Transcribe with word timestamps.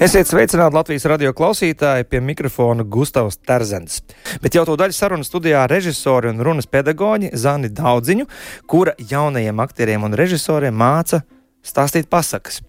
Esiet 0.00 0.30
sveicināti 0.30 0.72
Latvijas 0.72 1.04
radio 1.10 1.34
klausītāji 1.36 2.06
pie 2.08 2.22
mikrofona 2.24 2.86
Gustavs 2.88 3.36
Terzens. 3.36 3.98
Bet 4.40 4.54
jau 4.56 4.62
to 4.64 4.72
daļu 4.80 4.96
sarunas 4.96 5.28
studijā 5.28 5.66
režisori 5.68 6.30
un 6.30 6.40
runas 6.40 6.64
pedagoģi 6.64 7.34
Zani 7.36 7.68
Daudziņu, 7.68 8.24
kura 8.64 8.94
jaunajiem 8.96 9.60
aktieriem 9.60 10.08
un 10.08 10.16
režisoriem 10.16 10.72
māca 10.72 11.20
stāstīt 11.60 12.08
pasakas. 12.08 12.62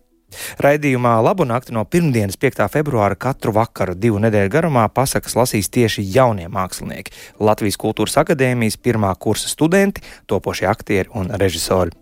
Raidījumā 0.59 1.15
Labu 1.23 1.47
nakti 1.47 1.71
no 1.71 1.85
pirmdienas, 1.87 2.35
5. 2.35 2.67
februāra, 2.75 3.15
katru 3.15 3.55
vakaru 3.55 3.95
divu 3.95 4.20
nedēļu 4.27 4.51
garumā 4.51 4.89
pasakas 4.91 5.39
lasīs 5.39 5.71
tieši 5.71 6.03
jaunie 6.11 6.51
mākslinieki- 6.51 7.15
Latvijas 7.48 7.79
Kultūras 7.79 8.20
Akadēmijas 8.20 8.75
pirmā 8.75 9.15
kursa 9.15 9.48
studenti, 9.48 10.03
topošie 10.27 10.67
aktieri 10.67 11.07
un 11.15 11.31
režisori. 11.31 11.95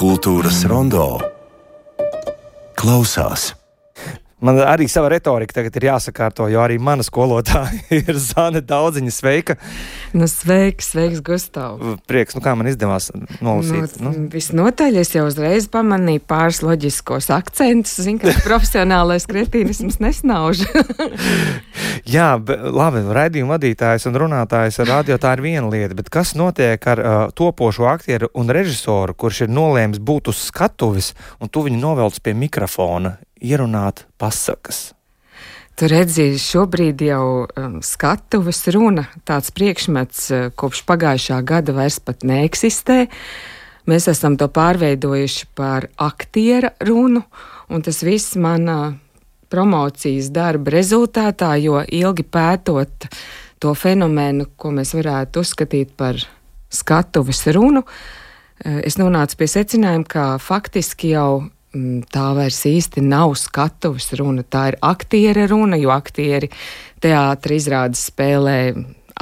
Kultūras 0.00 0.64
rondo 0.64 1.35
klausās. 2.76 3.54
Man 4.36 4.58
arī 4.60 4.84
sava 4.84 5.08
retorika 5.08 5.54
tagad 5.56 5.78
ir 5.78 5.86
jāsakārto, 5.88 6.44
jo 6.52 6.60
arī 6.60 6.74
mana 6.76 7.00
skolotāja 7.06 7.72
ir 8.02 8.18
Zana 8.20 8.60
Daudziņa. 8.60 9.12
Sveika! 9.14 9.56
Nu, 10.12 10.28
sveiks, 10.28 10.90
sveiks, 10.92 11.22
Gustav! 11.24 11.80
Prieks, 12.04 12.36
nu 12.36 12.42
kā 12.44 12.52
man 12.52 12.68
izdevās 12.68 13.08
nolasīt. 13.40 13.96
Nu, 14.04 14.12
nu. 14.12 14.26
Visnotaļ 14.32 15.00
es 15.00 15.14
jau 15.16 15.24
uzreiz 15.24 15.70
pamanīju 15.72 16.20
pāris 16.28 16.60
loģiskos 16.60 17.30
akcentus. 17.32 17.96
Zinu, 18.04 18.20
ka 18.20 18.34
profesionālais 18.44 19.24
kretīnisms 19.30 20.02
nesnauž. 20.04 20.66
Jā, 22.16 22.34
bet, 22.36 22.60
labi, 22.76 23.06
raidījuma 23.16 23.56
vadītājs 23.56 24.04
un 24.10 24.20
runātājs 24.20 24.82
ar 24.84 24.92
radio 24.98 25.16
tā 25.22 25.32
ir 25.38 25.46
viena 25.46 25.70
lieta, 25.72 25.96
bet 25.96 26.12
kas 26.12 26.34
notiek 26.36 26.90
ar 26.92 27.00
uh, 27.00 27.14
topošo 27.32 27.88
aktieru 27.88 28.28
un 28.36 28.52
režisoru, 28.52 29.16
kurš 29.16 29.46
ir 29.46 29.56
nolēmis 29.56 30.02
būt 30.04 30.28
uz 30.34 30.44
skatuves 30.50 31.14
un 31.40 31.48
tu 31.48 31.64
viņu 31.64 31.80
novelc 31.80 32.20
pie 32.20 32.36
mikrofona? 32.36 33.16
Ierunāt 33.40 34.06
pasakas. 34.18 34.96
Tu 35.76 35.90
redzi, 35.92 36.30
šobrīd 36.40 37.02
jau 37.04 37.44
um, 37.44 37.80
skatuves 37.84 38.62
runa, 38.72 39.10
tāds 39.28 39.52
priekšmets 39.52 40.20
uh, 40.32 40.44
kopš 40.56 40.80
pagājušā 40.88 41.42
gada 41.44 41.74
vairs 41.76 41.98
pat 42.00 42.24
neeksistē. 42.24 43.02
Mēs 43.84 44.08
esam 44.08 44.38
to 44.40 44.48
pārveidojuši 44.48 45.50
par 45.54 45.90
aktiera 46.00 46.72
runu, 46.80 47.20
un 47.68 47.84
tas 47.84 48.00
viss 48.08 48.38
manā 48.40 48.96
promocijas 49.52 50.30
darba 50.32 50.72
rezultātā, 50.78 51.52
jo 51.60 51.82
ilgi 51.84 52.24
pētot 52.24 53.10
to 53.60 53.74
fenomenu, 53.76 54.48
ko 54.56 54.72
mēs 54.72 54.94
varētu 54.96 55.44
uzskatīt 55.44 55.92
par 56.00 56.24
skatuves 56.72 57.44
runu, 57.52 57.84
uh, 57.84 58.80
es 58.80 58.96
nonācu 58.96 59.42
pie 59.42 59.50
secinājuma, 59.58 60.08
ka 60.08 60.24
faktiski 60.40 61.12
jau 61.12 61.50
tā 62.12 62.26
vairs 62.36 62.60
īsti 62.68 63.04
nav 63.04 63.34
skatuves 63.40 64.12
runa, 64.18 64.44
tā 64.44 64.70
ir 64.72 64.78
aktiera 64.84 65.46
runa, 65.50 65.78
jo 65.80 65.92
aktieri 65.94 66.50
teātri 67.02 67.58
izrādes 67.60 68.06
spēlē 68.10 68.58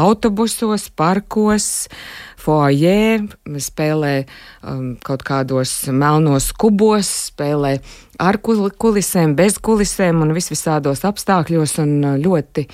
autobusos, 0.00 0.88
parkos, 0.97 1.69
foajē, 2.44 3.28
spēlē 3.62 4.14
um, 4.66 4.94
kaut 5.05 5.22
kādos 5.27 5.72
melnos 5.94 6.50
kubos, 6.58 7.10
spēlē 7.30 7.77
ar 8.22 8.41
kulisēm, 8.42 9.36
bez 9.38 9.60
kulisēm 9.62 10.25
un 10.25 10.34
visvisādos 10.36 11.05
apstākļos 11.06 11.78
un 11.84 11.97
uh, 12.02 12.19
ļoti 12.21 12.66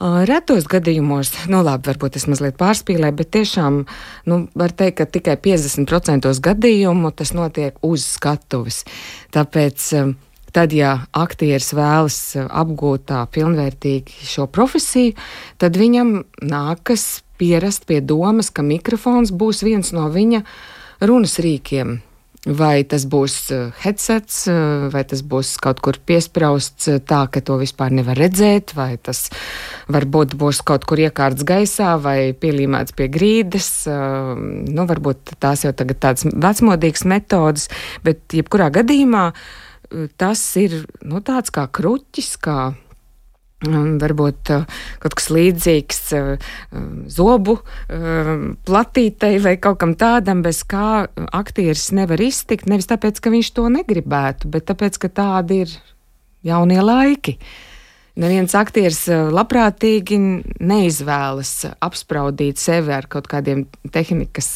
Retos 0.00 0.66
gadījumos, 0.66 1.30
nu 1.52 1.62
labi, 1.62 1.86
varbūt 1.92 2.18
es 2.18 2.26
mazliet 2.26 2.56
pārspīlēju, 2.58 3.14
bet 3.20 3.30
tiešām 3.36 3.80
nu, 4.30 4.38
var 4.58 4.74
teikt, 4.74 4.98
ka 4.98 5.06
tikai 5.06 5.36
50% 5.38 6.30
gadījumu 6.42 7.12
tas 7.14 7.30
notiek 7.36 7.78
uz 7.86 8.06
skatuves. 8.16 8.82
Tāpēc 9.34 9.86
tad, 10.54 10.74
ja 10.74 10.96
aktieris 11.14 11.72
vēlas 11.76 12.18
apgūt 12.42 13.06
tā 13.10 13.22
pilnvērtīgi 13.34 14.26
šo 14.26 14.48
profesiju, 14.50 15.14
tad 15.62 15.78
viņam 15.78 16.16
nākas 16.42 17.22
pierast 17.38 17.86
pie 17.86 18.00
domas, 18.02 18.50
ka 18.50 18.66
mikrofons 18.66 19.30
būs 19.34 19.62
viens 19.66 19.94
no 19.94 20.08
viņa 20.10 20.42
runas 21.06 21.38
rīkiem. 21.42 22.00
Vai 22.44 22.82
tas 22.84 23.06
būs 23.08 23.34
eh, 23.56 23.70
headsets, 23.80 24.42
eh, 24.52 24.88
vai 24.92 25.00
tas 25.08 25.22
būs 25.24 25.54
kaut 25.64 25.78
kur 25.80 25.96
piesprāsts 25.96 26.90
eh, 26.92 26.98
tā, 27.00 27.22
ka 27.32 27.40
to 27.40 27.56
vispār 27.56 27.94
nevar 27.96 28.20
redzēt, 28.20 28.74
vai 28.76 28.98
tas 29.00 29.30
varbūt 29.88 30.36
būs 30.36 30.60
kaut 30.60 30.84
kur 30.84 31.00
iekārts 31.00 31.46
gaisā 31.48 31.94
vai 31.96 32.34
pielīmēts 32.36 32.92
pie 32.92 33.08
grīdas. 33.08 33.70
Nu, 33.88 34.84
varbūt 34.84 35.38
tās 35.40 35.64
jau 35.64 35.72
tagad 35.72 36.02
tādas 36.04 36.28
vecmodīgas 36.28 37.06
metodas, 37.08 37.70
bet 38.04 38.36
jebkurā 38.36 38.68
gadījumā 38.76 39.30
tas 40.20 40.42
ir 40.60 40.82
nu, 41.00 41.24
tāds 41.24 41.52
kā 41.54 41.64
kruķis, 41.72 42.34
kā 42.44 42.74
Varbūt 43.64 44.50
kaut 45.00 45.14
kas 45.16 45.30
līdzīgs 45.32 46.00
zobu 47.14 47.58
platītei 48.68 49.38
vai 49.42 49.54
kaut 49.62 49.80
kam 49.82 49.94
tādam, 49.98 50.42
bez 50.44 50.62
kā 50.68 51.06
aktieris 51.32 51.90
nevar 51.96 52.20
iztikt. 52.20 52.68
Nevis 52.70 52.90
tāpēc, 52.90 53.20
ka 53.22 53.32
viņš 53.34 53.52
to 53.56 53.68
negribētu, 53.72 54.50
bet 54.52 54.68
tāpēc, 54.70 54.98
ka 55.00 55.12
tādi 55.22 55.62
ir 55.64 55.78
jaunie 56.44 56.82
laiki. 56.84 57.38
Neviens 58.20 58.52
aktieris 58.54 59.08
labprātīgi 59.10 60.20
neizvēlas 60.62 61.64
apspraudīt 61.82 62.60
sevi 62.62 62.94
ar 62.94 63.08
kaut 63.10 63.26
kādiem 63.26 63.64
tehnikas 63.90 64.52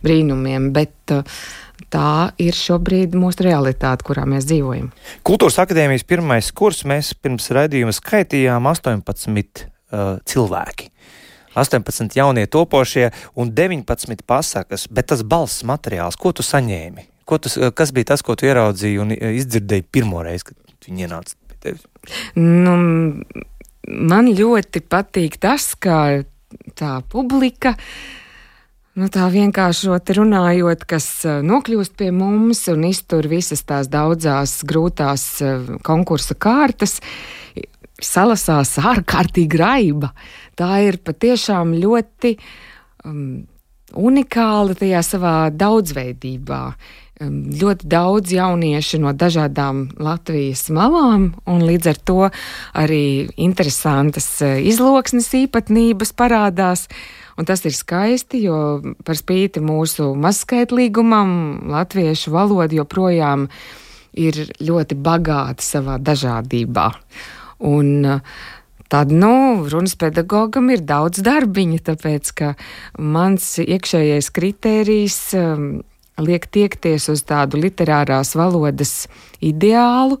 brīnumiem, 0.00 0.70
bet 0.72 1.12
uh, 1.12 1.26
tā 1.92 2.32
ir 2.40 2.56
šobrīd 2.56 3.14
mūsu 3.18 3.46
realitāte, 3.46 4.06
kurā 4.06 4.24
mēs 4.28 4.46
dzīvojam. 4.48 4.90
Kultūras 5.26 5.58
akadēmijas 5.62 6.06
pirmais 6.08 6.50
kurs 6.56 6.84
mēs 6.88 7.12
pirms 7.18 7.50
raidījuma 7.54 7.94
skaitījām 7.94 8.68
18 8.70 9.64
uh, 9.64 10.16
cilvēki. 10.28 10.90
18 11.54 12.16
jaunie 12.18 12.46
topošie 12.50 13.10
un 13.38 13.52
19 13.54 14.24
pasakas, 14.26 14.88
bet 14.90 15.12
tas 15.12 15.22
balss 15.22 15.62
materiāls, 15.66 16.18
ko 16.18 16.34
tu 16.34 16.42
saņēmi? 16.42 17.06
Ko 17.24 17.38
tu, 17.40 17.52
kas 17.72 17.94
bija 17.94 18.12
tas, 18.12 18.24
ko 18.26 18.34
tu 18.36 18.48
ieraudzīji 18.48 18.98
un 19.00 19.14
izdzirdēji 19.14 19.86
pirmo 19.94 20.24
reizi, 20.26 20.50
kad 20.50 20.88
viņi 20.88 21.06
ienāca 21.06 21.38
pie 21.48 21.60
tevis? 21.62 21.86
Nu, 22.36 22.74
man 23.86 24.28
ļoti 24.34 24.82
patīk 24.90 25.38
tas, 25.40 25.70
ka 25.78 26.26
tā 26.76 26.98
publika 27.10 27.76
uh, 27.78 27.86
Nu, 28.94 29.08
tā 29.10 29.24
vienkāršot 29.26 30.12
runājot, 30.14 30.84
kas 30.86 31.06
eh, 31.26 31.40
nokļūst 31.42 31.96
pie 31.98 32.12
mums 32.14 32.60
un 32.70 32.84
iztur 32.86 33.26
visas 33.26 33.64
tās 33.66 33.88
daudzās 33.90 34.60
grūtās 34.70 35.24
eh, 35.42 35.64
konkursa 35.82 36.36
kārtas, 36.38 37.00
salasās 37.98 38.76
ārkārtīgi 38.78 39.58
raiba. 39.58 40.12
Tā 40.54 40.76
ir 40.86 41.00
patiešām 41.02 41.72
ļoti 41.82 42.36
um, 43.02 43.42
unikāla 43.98 44.78
tajā 44.78 45.02
savā 45.02 45.34
daudzveidībā. 45.50 46.62
Um, 47.18 47.42
ļoti 47.50 47.90
daudz 47.90 48.30
jauniešu 48.36 49.02
no 49.02 49.10
dažādām 49.10 49.88
Latvijas 49.98 50.68
malām, 50.74 51.32
un 51.50 51.66
līdz 51.66 51.90
ar 51.90 51.98
to 51.98 52.20
arī 52.78 53.02
interesantas 53.34 54.30
eh, 54.46 54.62
izloksnes 54.70 55.32
īpatnības 55.42 56.14
parādās. 56.14 56.86
Un 57.38 57.48
tas 57.48 57.64
ir 57.66 57.74
skaisti, 57.74 58.44
jo 58.46 58.58
par 59.06 59.18
spīti 59.18 59.62
mūsu 59.64 60.12
mazskaitlīgumam, 60.18 61.30
latviešu 61.72 62.34
valoda 62.34 62.78
joprojām 62.78 63.48
ir 64.14 64.44
ļoti 64.62 64.98
bagāta 64.98 65.64
savā 65.64 65.98
dažādībā. 66.02 66.90
Un, 67.64 68.06
Tad, 68.94 69.10
nu, 69.10 69.64
runas 69.72 69.96
pedagogam 69.98 70.68
ir 70.70 70.82
daudz 70.86 71.22
darbiņa, 71.24 71.78
tāpēc, 71.88 72.30
ka 72.36 72.50
mans 73.00 73.46
iekšējais 73.58 74.28
kritērijs 74.36 75.16
um, 75.40 75.64
liek 76.20 76.44
tiekties 76.52 77.08
uz 77.10 77.24
tādu 77.26 77.58
literārās 77.64 78.34
valodas 78.38 79.08
ideālu, 79.42 80.20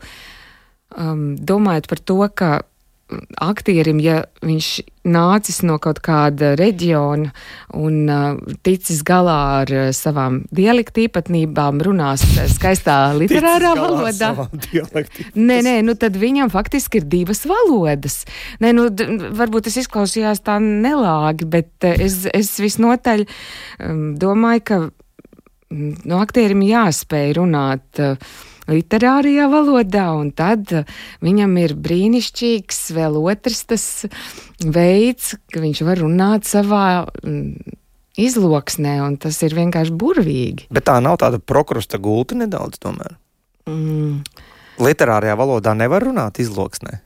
um, 0.96 1.34
domājot 1.36 1.90
par 1.92 2.02
to, 2.02 2.18
ka 2.34 2.50
aktierim, 3.42 4.00
ja 4.02 4.22
viņš 4.44 4.68
nācis 5.04 5.60
no 5.66 5.76
kaut 5.82 6.00
kāda 6.04 6.54
reģiona 6.56 7.32
un 7.76 7.96
uh, 8.08 8.54
ticis 8.64 9.02
galā 9.06 9.36
ar 9.60 9.72
uh, 9.72 9.88
savām 9.96 10.40
dialektu 10.54 11.04
īpatnībām, 11.04 11.82
runās 11.84 12.24
skaistā 12.54 12.96
literārā 13.20 13.74
valodā. 13.78 14.32
Nē, 15.34 15.60
nē, 15.66 15.76
nu 15.86 15.96
tad 16.00 16.16
viņam 16.20 16.52
faktiski 16.54 17.02
ir 17.02 17.08
divas 17.10 17.44
valodas. 17.48 18.22
Nē, 18.64 18.72
nu, 18.76 18.88
varbūt 19.36 19.68
tas 19.68 19.78
izklausījās 19.84 20.44
tā 20.46 20.56
nelāgi, 20.62 21.48
bet 21.48 21.88
uh, 21.88 21.94
es, 21.98 22.22
es 22.32 22.56
visnotaļ 22.62 23.26
um, 23.26 24.02
domāju, 24.20 24.66
ka 24.70 24.80
mm, 24.88 25.94
no 26.08 26.24
aktierim 26.24 26.64
jāspēj 26.64 27.38
runāt. 27.42 27.86
Uh, 28.00 28.50
literārajā 28.70 29.46
valodā, 29.52 30.06
un 30.16 30.32
tad 30.36 30.72
uh, 30.74 30.88
viņam 31.24 31.56
ir 31.62 31.76
brīnišķīgs 31.84 32.82
vēl 32.96 33.18
otrs 33.22 33.64
tas 33.70 33.86
veids, 34.64 35.34
ka 35.52 35.62
viņš 35.64 35.84
var 35.86 36.02
runāt 36.04 36.48
savā 36.48 36.86
mm, 37.22 37.78
izloksnē, 38.20 38.98
un 39.04 39.18
tas 39.20 39.40
ir 39.46 39.56
vienkārši 39.56 39.94
burvīgi. 39.98 40.68
Bet 40.74 40.88
tā 40.90 40.98
nav 41.04 41.18
tāda 41.22 41.40
prokrusta 41.42 41.98
gulta 42.02 42.38
nedaudz 42.38 42.80
tomēr. 42.82 43.18
Mm. 43.70 44.22
Literārajā 44.82 45.34
valodā 45.38 45.74
nevar 45.78 46.04
runāt 46.06 46.40
izloksnē. 46.42 47.00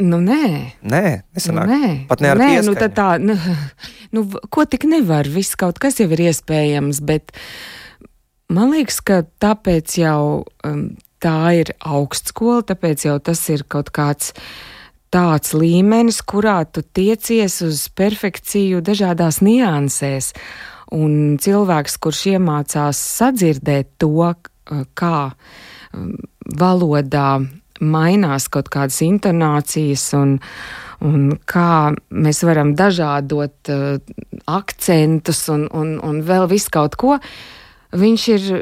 Nu, 0.00 0.16
nē, 0.24 0.44
nē, 0.80 1.04
nesanāk. 1.36 1.68
Nu, 1.68 1.76
nē. 1.76 1.90
pat 2.08 2.22
ne 2.24 2.30
ar 2.32 2.40
nē, 2.40 2.48
pieskaņu. 2.54 2.72
nu, 2.80 2.88
tā, 2.96 3.08
nu, 3.20 3.36
nu, 4.16 4.24
ko 4.52 4.64
tik 4.64 4.86
nevar, 4.88 5.28
viss 5.28 5.58
kaut 5.60 5.80
kas 5.82 6.00
jau 6.00 6.08
ir 6.08 6.24
iespējams, 6.30 7.02
bet 7.04 7.34
man 8.50 8.74
liekas, 8.74 9.00
ka 9.06 9.22
tāpēc 9.42 9.96
jau 10.02 10.42
um, 10.66 10.82
tā 11.22 11.38
ir 11.60 11.72
augstskola, 11.78 12.64
tāpēc 12.72 13.06
jau 13.06 13.16
tas 13.22 13.42
ir 13.52 13.64
kaut 13.70 13.92
kāds 13.94 14.34
tāds 15.10 15.54
līmenis, 15.56 16.20
kurā 16.22 16.62
tu 16.70 16.82
tiecies 16.82 17.60
uz 17.66 17.86
perfekciju 17.98 18.82
dažādās 18.86 19.40
niansēs. 19.42 20.32
Un 20.94 21.38
cilvēks, 21.42 21.96
kurš 22.02 22.24
iemācās 22.34 22.98
sadzirdēt 23.18 23.92
to, 24.02 24.32
kā 24.98 25.16
um, 25.30 26.14
valodā 26.58 27.40
mainās 27.80 28.48
kaut 28.52 28.68
kādas 28.72 29.00
intonācijas 29.04 30.04
un, 30.18 30.34
un 31.06 31.30
kā 31.48 31.92
mēs 32.10 32.42
varam 32.46 32.74
dažādot 32.78 33.72
uh, 33.72 34.18
akcentus 34.50 35.46
un, 35.52 35.66
un, 35.72 35.96
un 36.04 36.20
vēl 36.26 36.48
visu 36.50 36.74
kaut 36.74 36.98
ko, 37.00 37.16
viņš 37.92 38.28
ir 38.36 38.52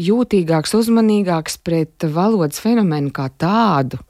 jūtīgāks, 0.00 0.74
uzmanīgāks 0.74 1.60
pret 1.62 2.08
valodas 2.10 2.62
fenomenu 2.62 3.12
kā 3.14 3.28
tādu. 3.38 4.00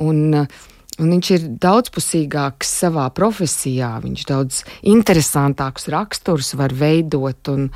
Un, 0.00 0.22
uh, 0.34 0.64
Un 0.96 1.10
viņš 1.12 1.30
ir 1.34 1.42
daudzpusīgāks 1.60 2.70
savā 2.80 3.04
profesijā, 3.12 3.90
viņš 4.00 4.22
daudz 4.30 4.60
interesantākus 4.88 5.90
raksturus 5.92 6.54
var 6.56 6.72
veidot. 6.72 7.50
Un, 7.52 7.66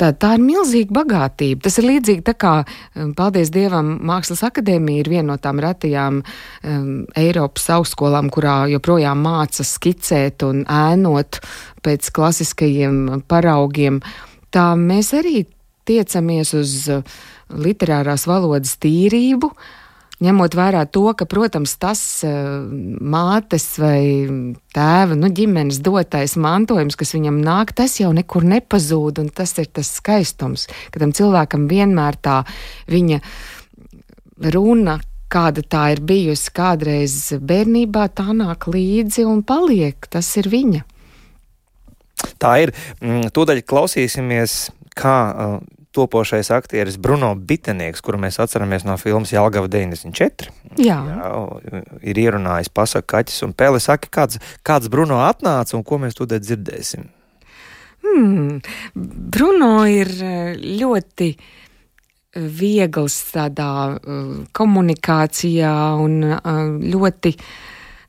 tā, 0.00 0.08
tā 0.16 0.30
ir 0.38 0.44
milzīga 0.46 0.96
bagātība. 1.02 1.60
Tas 1.66 1.76
ir 1.82 1.88
līdzīgi 1.90 2.24
tā 2.24 2.32
kā, 2.40 2.54
um, 2.96 3.12
paldies 3.18 3.52
Dievam, 3.52 3.92
Mākslas 4.08 4.40
akadēmija 4.48 5.04
ir 5.04 5.12
viena 5.12 5.34
no 5.34 5.36
tām 5.42 5.60
retajām 5.60 6.22
um, 6.22 6.88
Eiropas 7.20 7.68
augstskolām, 7.76 8.32
kurā 8.32 8.62
joprojām 8.72 9.20
māca 9.26 9.66
skicēt 9.66 10.46
un 10.48 10.64
ēnot 10.64 11.42
pēc 11.84 12.08
klasiskajiem 12.16 13.20
paraugiem. 13.28 14.00
Tā 14.54 14.72
mēs 14.78 15.12
arī 15.16 15.44
tiecamies 15.88 16.54
uz 16.58 16.72
literārās 17.50 18.26
valodas 18.30 18.76
tīrību, 18.82 19.50
uh, 19.50 19.68
ņemot 20.20 20.54
vērā 20.56 20.84
to, 20.92 21.04
ka, 21.16 21.26
protams, 21.28 21.74
tas 21.80 22.00
uh, 22.28 22.60
mātes 23.00 23.66
vai 23.80 24.02
tēva, 24.76 25.16
nu, 25.18 25.30
ģimenes 25.32 25.80
dotais 25.84 26.36
mantojums, 26.40 26.98
kas 27.00 27.14
viņam 27.16 27.40
nāk, 27.44 27.72
tas 27.76 27.96
jau 28.00 28.12
nekur 28.16 28.44
nepazūd, 28.48 29.22
un 29.22 29.30
tas 29.34 29.56
ir 29.60 29.70
tas 29.72 29.92
skaistums, 30.00 30.68
ka 30.92 31.02
tam 31.02 31.14
cilvēkam 31.16 31.66
vienmēr 31.70 32.20
tā 32.20 32.42
viņa 32.92 33.20
runa, 34.52 35.00
kāda 35.30 35.64
tā 35.64 35.86
ir 35.94 36.04
bijusi 36.04 36.52
kādreiz 36.52 37.16
bērnībā, 37.40 38.08
tā 38.12 38.32
nāk 38.34 38.66
līdzi 38.68 39.24
un 39.30 39.44
paliek. 39.46 40.08
Tas 40.10 40.26
ir 40.40 40.50
viņa. 40.50 40.82
Tā 42.40 42.54
ir. 42.64 42.72
Mm, 43.00 43.28
tūdaļ 43.34 43.62
klausīsimies, 43.68 44.56
kā 44.98 45.16
topošais 45.92 46.50
aktieris 46.54 46.96
Bruno 46.96 47.32
Bitenieks, 47.34 48.02
kuru 48.04 48.20
mēs 48.22 48.38
atceramies 48.42 48.84
no 48.86 48.94
filmas 49.00 49.32
Jālgava 49.34 49.68
94. 49.70 50.52
Jā. 50.78 50.98
Jā, 51.10 51.30
ir 52.06 52.20
ierunājis 52.22 52.70
pasaku 52.74 53.10
kaķis 53.16 53.42
un 53.46 53.54
pēli 53.58 53.80
saka, 53.82 54.10
kāds, 54.20 54.38
kāds 54.66 54.90
Bruno 54.92 55.18
atnāca 55.24 55.74
un 55.78 55.82
ko 55.86 55.98
mēs 56.02 56.18
tūdēļ 56.18 56.44
dzirdēsim. 56.46 57.08
Hmm. 58.04 58.60
Bruno 58.94 59.72
ir 59.90 60.12
ļoti 60.60 61.32
viegls 62.38 63.18
tādā 63.34 63.72
komunikācijā 64.54 65.74
un 65.98 66.22
ļoti 66.94 67.34
uh, 67.34 67.50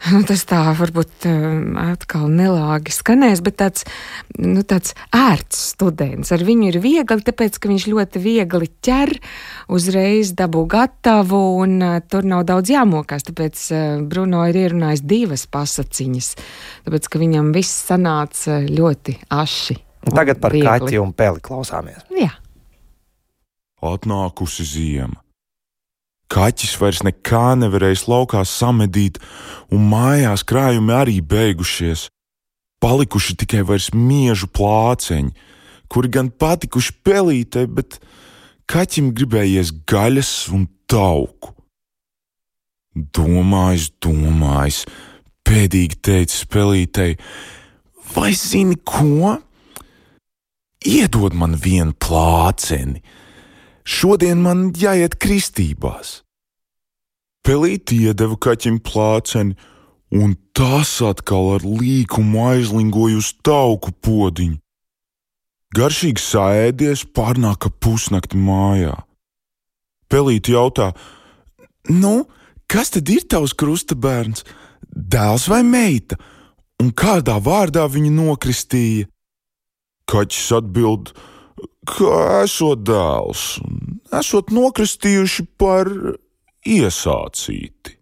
tas 0.29 0.43
tā 0.49 0.61
varbūt 0.77 1.27
um, 1.29 1.77
atkal 1.79 2.27
nelāgi 2.31 2.93
skanēs, 2.95 3.41
bet 3.45 3.57
tāds, 3.61 3.85
nu, 4.39 4.63
tāds 4.67 4.95
ērts 5.15 5.59
students. 5.75 6.33
Ar 6.33 6.43
viņu 6.47 6.71
ir 6.71 6.79
viegli, 6.83 7.25
tāpēc, 7.27 7.59
ka 7.61 7.71
viņš 7.71 7.87
ļoti 7.91 8.23
viegli 8.23 8.69
ķer, 8.83 9.13
uzreiz 9.73 10.33
dabū 10.37 10.65
gatavu, 10.71 11.41
un 11.61 11.77
uh, 11.85 11.99
tur 12.01 12.27
nav 12.27 12.45
daudz 12.49 12.73
jāmokās. 12.73 13.27
Tāpēc 13.29 13.63
uh, 13.69 13.87
Bruno 14.09 14.43
ir 14.49 14.61
ierunājis 14.65 15.05
divas 15.05 15.47
pasaciņas, 15.51 16.33
tāpēc, 16.87 17.09
ka 17.11 17.21
viņam 17.21 17.53
viss 17.55 17.87
sanāca 17.91 18.61
ļoti 18.65 19.19
aši. 19.37 19.79
Tagad 20.11 20.41
par 20.41 20.55
viegli. 20.55 20.65
kaķi 20.65 21.01
un 21.01 21.11
peli 21.13 21.43
klausāmies. 21.45 22.07
Jā. 22.17 22.33
Atnākusi 23.85 24.65
ziema 24.65 25.20
Kaķis 26.31 26.77
vairs 26.79 27.01
nekā 27.03 27.57
nevarējis 27.59 28.05
laukā 28.07 28.45
samedīt, 28.47 29.19
un 29.73 29.89
mājās 29.91 30.45
krājumi 30.47 30.95
arī 30.95 31.17
beigušies. 31.19 32.07
Palikuši 32.81 33.35
tikai 33.43 33.65
vairs 33.67 33.91
miežu 33.93 34.47
plāceņi, 34.49 35.33
kuri 35.91 36.11
gan 36.15 36.31
patikuši 36.31 36.95
pelītei, 37.03 37.67
bet 37.67 37.99
kaķim 38.71 39.11
gribējies 39.17 39.73
gaļas 39.91 40.31
un 40.55 40.69
tauku. 40.89 41.51
Domājis, 42.91 43.91
domājis, 44.03 44.81
pēdīgi 45.47 45.99
teica 46.03 46.35
spēlītei, 46.35 47.15
vai 48.15 48.31
zini 48.35 48.75
ko? 48.87 49.37
Iedod 50.81 51.35
man 51.37 51.55
vienu 51.61 51.93
plāceni, 51.93 53.03
Šodien 53.83 54.41
man 54.41 54.69
jāiet 54.77 55.17
kristībās. 55.21 56.21
Pelīti 57.41 58.03
iedeva 58.05 58.37
kaķim 58.37 58.77
plāceni, 58.85 59.55
un 60.13 60.35
tas 60.53 60.99
atkal 61.01 61.55
ar 61.55 61.65
līkumu 61.65 62.43
aizlingoja 62.51 63.17
uz 63.17 63.31
tauku 63.41 63.93
podziņu. 64.05 64.59
Garšīgi 65.71 66.21
sēdies, 66.21 67.05
pārnāka 67.15 67.71
pusnakti 67.71 68.37
mājā. 68.37 68.97
Pelīti 70.11 70.51
jautā, 70.51 70.91
nu, 71.87 72.27
kas 72.67 72.91
tad 72.91 73.09
ir 73.09 73.23
tavs 73.23 73.55
krustabērns, 73.55 74.43
dēls 74.91 75.47
vai 75.47 75.63
meita, 75.63 76.19
un 76.83 76.91
kādā 76.91 77.39
vārdā 77.41 77.87
viņu 77.87 78.11
nokristīja? 78.19 79.07
Kaķis 80.11 80.51
atbild, 80.59 81.13
ka 81.15 81.30
esot 82.43 82.83
dēls, 82.87 83.45
esot 84.13 84.51
nokristījuši 84.53 85.47
par 85.57 85.89
iesācīti. 86.67 87.97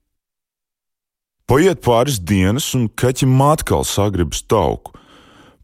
Paiet 1.50 1.82
pāris 1.82 2.20
dienas, 2.22 2.68
un 2.78 2.90
kaķim 2.94 3.40
atkal 3.42 3.86
sagribas 3.88 4.44
tauku. 4.46 4.94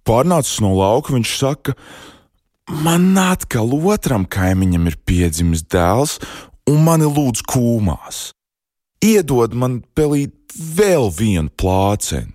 Pārnācis 0.05 0.61
no 0.61 0.71
lauka, 0.77 1.13
viņš 1.13 1.33
saka, 1.37 1.75
man 2.85 3.11
atkal 3.21 3.69
otram 3.73 4.25
kaimiņam 4.25 4.89
ir 4.89 4.97
piedzimis 5.05 5.61
dēls, 5.69 6.17
un 6.69 6.81
mani 6.85 7.05
lūdz 7.05 7.45
kūmās. 7.45 8.31
Iedod 9.05 9.53
man 9.53 9.83
pelīt 9.93 10.55
vēl 10.57 11.11
vienu 11.13 11.53
plāceni. 11.53 12.33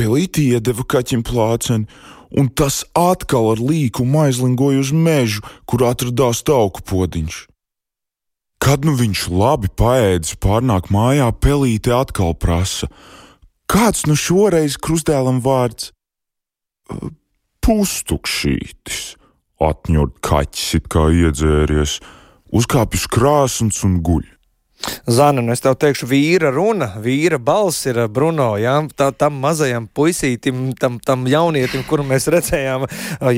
Pelīti 0.00 0.46
iedeva 0.54 0.86
kaķim 0.88 1.20
plāceni, 1.28 1.84
un 2.32 2.48
tas 2.48 2.86
atkal 2.96 3.50
ar 3.52 3.60
līkumu 3.60 4.22
aizlingoja 4.24 4.80
uz 4.80 4.94
mežu, 4.96 5.44
kur 5.68 5.84
atradās 5.84 6.40
tauku 6.46 6.80
podziņš. 6.88 7.42
Kad 8.60 8.88
nu 8.88 8.94
viņš 8.96 9.26
labi 9.28 9.68
paēdis, 9.76 10.38
pārnāk 10.40 10.88
mājā, 10.92 11.28
pelīte 11.36 11.92
atkal 11.96 12.32
prasa: 12.32 12.88
Kāds 13.68 14.06
nu 14.08 14.16
šoreiz 14.16 14.80
krustdēlam 14.80 15.44
vārds? 15.44 15.92
Pustukšītis, 17.60 19.00
atņurt 19.60 20.16
kaķis, 20.24 20.74
it 20.80 20.88
kā 20.92 21.10
iedzēries, 21.12 22.00
uzkāpj 22.56 23.00
uz 23.00 23.08
krāsnes 23.12 23.84
un 23.84 24.00
guļ. 24.04 24.24
Zana, 25.06 25.42
nu 25.42 25.52
es 25.52 25.60
tev 25.60 25.74
teikšu, 25.80 26.08
vīra 26.08 26.52
runa, 26.54 26.94
vīra 27.02 27.40
balss 27.42 27.88
ir 27.90 27.98
Bruno. 28.08 28.54
Jā, 28.60 28.78
tā, 28.96 29.10
tam 29.16 29.36
mazajam 29.42 29.88
puisītim, 29.92 30.70
tam, 30.80 30.96
tam 31.04 31.26
jaunietim, 31.28 31.84
kuru 31.88 32.06
mēs 32.08 32.30
redzējām 32.32 32.86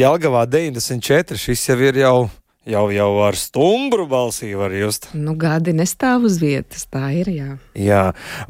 Jālgavā 0.02 0.44
94, 0.50 1.40
šis 1.40 1.66
jau 1.70 1.80
ir 1.82 2.00
jau. 2.04 2.16
Jau, 2.62 2.84
jau 2.94 3.08
ar 3.26 3.34
stumbru 3.34 4.04
balsī 4.06 4.52
var 4.54 4.70
just. 4.70 5.08
Nu, 5.18 5.32
gadi 5.34 5.72
nestāv 5.74 6.28
uz 6.28 6.36
vietas, 6.38 6.84
tā 6.86 7.08
ir. 7.10 7.26
Jā, 7.34 7.56
jā. 7.74 8.02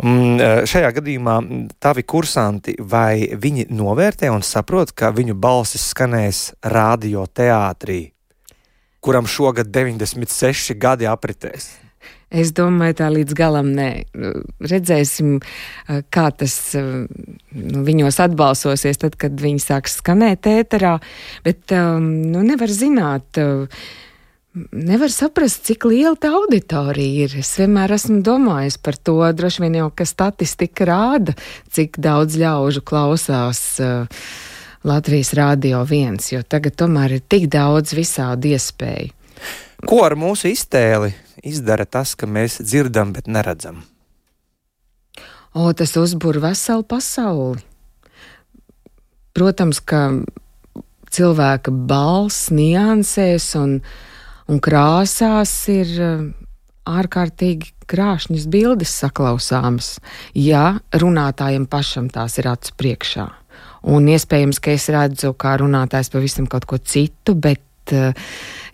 Mm, 0.04 0.66
šajā 0.68 0.90
gadījumā 0.99 1.37
tavi 1.80 2.04
kursanti 2.04 2.75
vai 2.76 3.30
viņi 3.32 3.70
novērtē 3.72 4.28
un 4.34 4.44
saprot, 4.44 4.92
ka 4.92 5.14
viņu 5.16 5.38
balsis 5.40 5.87
skanēs 5.94 6.42
radioteātrī, 6.61 8.02
kuram 9.00 9.25
šogad 9.25 9.72
96 9.72 10.76
gadi 10.76 11.08
apritēs? 11.08 11.70
Es 12.32 12.52
domāju, 12.56 12.96
tā 13.02 13.08
līdz 13.12 13.34
galam 13.36 13.72
nē. 13.76 13.90
Redzēsim, 14.64 15.34
kā 16.12 16.26
tas 16.32 16.54
nu, 16.76 17.82
viņos 17.84 18.20
atbalsosies, 18.24 19.00
tad, 19.02 19.18
kad 19.20 19.36
viņi 19.36 19.60
sāks 19.60 19.98
skanēt 20.00 20.48
ēterā. 20.48 20.94
Bet 21.44 21.74
nu, 21.74 22.40
nevar 22.46 22.72
zināt. 22.72 23.36
Nevar 24.52 25.12
saprast, 25.12 25.62
cik 25.68 25.86
liela 25.88 26.16
tā 26.20 26.32
auditorija 26.36 27.26
ir. 27.26 27.36
Es 27.40 27.52
vienmēr 27.60 27.94
esmu 27.96 28.20
domājis 28.24 28.80
par 28.80 28.96
to. 28.96 29.18
Droši 29.36 29.66
vien 29.66 29.78
jau, 29.82 29.88
ka 29.96 30.08
statistika 30.08 30.88
rāda, 30.88 31.36
cik 31.72 32.00
daudz 32.00 32.36
ļaužu 32.40 32.84
klausās 32.84 33.62
Latvijas 34.88 35.32
Rādio 35.38 35.84
1, 35.84 36.20
jo 36.32 36.40
tagad 36.42 36.80
tomēr 36.80 37.18
ir 37.18 37.26
tik 37.28 37.46
daudz 37.52 37.92
visādi 37.96 38.56
iespēju. 38.56 39.22
Ko 39.88 40.04
ar 40.06 40.14
mūsu 40.18 40.52
iztēli 40.52 41.12
izdara 41.42 41.87
tas, 41.87 42.14
ka 42.14 42.28
mēs 42.30 42.61
dzirdam, 42.62 43.12
bet 43.16 43.26
neredzam? 43.26 43.82
O, 45.52 45.68
tas 45.76 45.96
uzbūr 46.00 46.38
veselu 46.40 46.84
pasauli. 46.88 47.61
Protams, 49.37 49.80
ka 49.84 50.06
cilvēka 51.12 51.72
balss, 51.88 52.50
niansēs 52.54 53.50
un, 53.61 53.76
un 54.49 54.62
krāsās 54.64 55.52
ir 55.72 55.92
eh, 56.00 56.25
ārkārtīgi 56.88 57.72
krāšņas 57.92 58.49
bildes 58.52 58.94
saklausāmas, 59.02 59.96
ja 60.32 60.78
runātājiem 60.96 61.66
pašam 61.68 62.08
tās 62.12 62.38
ir 62.40 62.49
acu 62.52 62.76
priekšā. 62.80 63.28
Un 63.92 64.06
iespējams, 64.08 64.61
ka 64.62 64.72
es 64.76 64.87
redzu, 64.94 65.34
kā 65.34 65.56
runātājs 65.61 66.12
pavisam 66.12 66.46
kaut 66.49 66.68
ko 66.70 66.78
citu, 66.78 67.34
bet 67.34 67.61
Eh, 67.90 68.12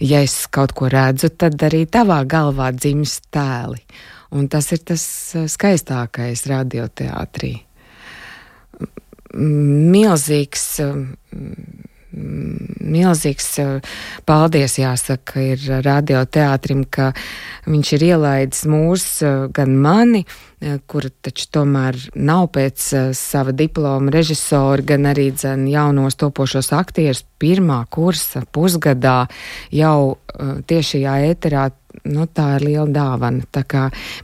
ja 0.01 0.21
es 0.23 0.47
kaut 0.53 0.75
ko 0.77 0.89
redzu, 0.93 1.31
tad 1.31 1.59
arī 1.65 1.85
tavā 1.91 2.21
galvā 2.29 2.71
dzimst 2.77 3.31
tēli. 3.35 3.81
Un 4.37 4.49
tas 4.53 4.69
ir 4.77 4.85
tas 4.85 5.05
eh, 5.35 5.49
skaistākais 5.49 6.45
radioteātrī. 6.51 7.55
Milzīgs 9.39 10.67
eh, 10.85 10.95
milzīgs 12.19 13.49
paldies 14.29 14.79
jāsaka 14.81 15.43
ir 15.55 15.65
radioteātrim, 15.85 16.85
ka 16.91 17.13
viņš 17.69 17.93
ir 17.97 18.07
ielaidis 18.11 18.65
mūs, 18.71 19.07
gan 19.55 19.75
mani, 19.83 20.25
kura 20.91 21.11
taču 21.23 21.49
tomēr 21.55 21.99
nav 22.19 22.49
pēc 22.55 22.87
sava 23.17 23.55
diploma 23.55 24.13
režisori, 24.15 24.87
gan 24.93 25.07
arī 25.13 25.31
dzen, 25.37 25.69
jaunos 25.71 26.19
topošos 26.19 26.73
aktierus 26.75 27.25
pirmā 27.39 27.85
kursa 27.91 28.43
pusgadā 28.53 29.21
jau 29.71 30.17
tiešajā 30.39 31.19
ēterā 31.31 31.69
nu, 32.09 32.27
tā 32.31 32.49
ir 32.59 32.67
liela 32.69 32.91
dāvana. 32.93 33.65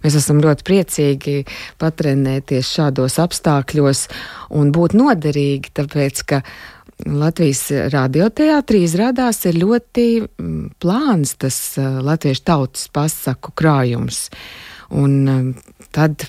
Mēs 0.05 0.19
esam 0.19 0.41
ļoti 0.45 0.67
priecīgi 0.67 1.37
patrenēties 1.81 2.71
šādos 2.77 3.19
apstākļos 3.23 4.07
un 4.59 4.73
būt 4.75 4.97
noderīgi, 4.99 5.75
tāpēc 5.77 6.25
ka 6.29 6.43
Latvijas 7.05 7.67
radioteātrī 7.93 8.85
izrādās 8.87 9.43
ir 9.49 9.59
ļoti 9.59 10.07
mm, 10.23 10.61
plāns 10.83 11.35
tas 11.43 11.59
latviešu 11.79 12.47
tautas 12.47 12.87
pasaku 12.95 13.53
krājums. 13.59 14.29
Un 14.95 15.55
tad 15.95 16.27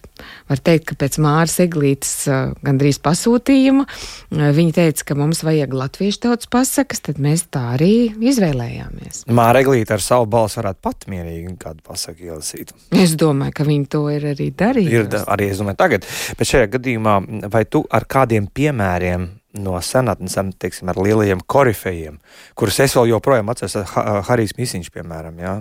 var 0.50 0.62
teikt, 0.63 0.88
ka 0.89 0.95
pēc 1.03 1.17
Māras 1.22 1.57
Eglītes 1.62 2.25
gandrīz 2.65 2.98
pasūtījuma 3.03 3.86
viņa 4.31 4.75
teica, 4.77 5.05
ka 5.10 5.17
mums 5.19 5.43
vajag 5.45 5.75
latviešu 5.75 6.22
tautas 6.25 6.50
pasakas, 6.51 7.03
tad 7.05 7.22
mēs 7.22 7.45
tā 7.53 7.62
arī 7.75 7.93
izvēlējāmies. 8.15 9.25
Māra 9.36 9.62
Eglīte 9.62 9.98
ar 9.98 10.05
savu 10.05 10.29
balsu 10.31 10.62
varētu 10.62 10.81
pat 10.86 11.07
mierīgi 11.12 11.55
kādu 11.62 11.86
pasaku 11.86 12.29
ielasīt. 12.31 12.74
Es 12.95 13.17
domāju, 13.19 13.57
ka 13.60 13.69
viņi 13.69 13.89
to 13.91 14.05
ir 14.13 14.29
arī 14.34 14.51
darījuši. 14.55 14.98
Ir 14.98 15.31
arī, 15.36 15.51
es 15.53 15.62
domāju, 15.62 15.81
tagad. 15.81 16.10
Bet 16.39 16.53
šajā 16.53 16.72
gadījumā 16.77 17.19
vai 17.53 17.65
tu 17.69 17.86
ar 17.93 18.07
kādiem 18.10 18.50
piemēriem 18.50 19.29
no 19.59 19.77
senatnes, 19.81 20.35
teiksim, 20.59 20.89
ar 20.91 21.00
lielajiem 21.00 21.41
korifejiem, 21.47 22.19
kurus 22.57 22.81
es 22.83 22.95
vēl 22.97 23.13
joprojām 23.13 23.50
atceros, 23.51 23.95
Harijs 24.29 24.55
Misiņš, 24.57 24.91
piemēram. 24.95 25.39
Ja? 25.41 25.55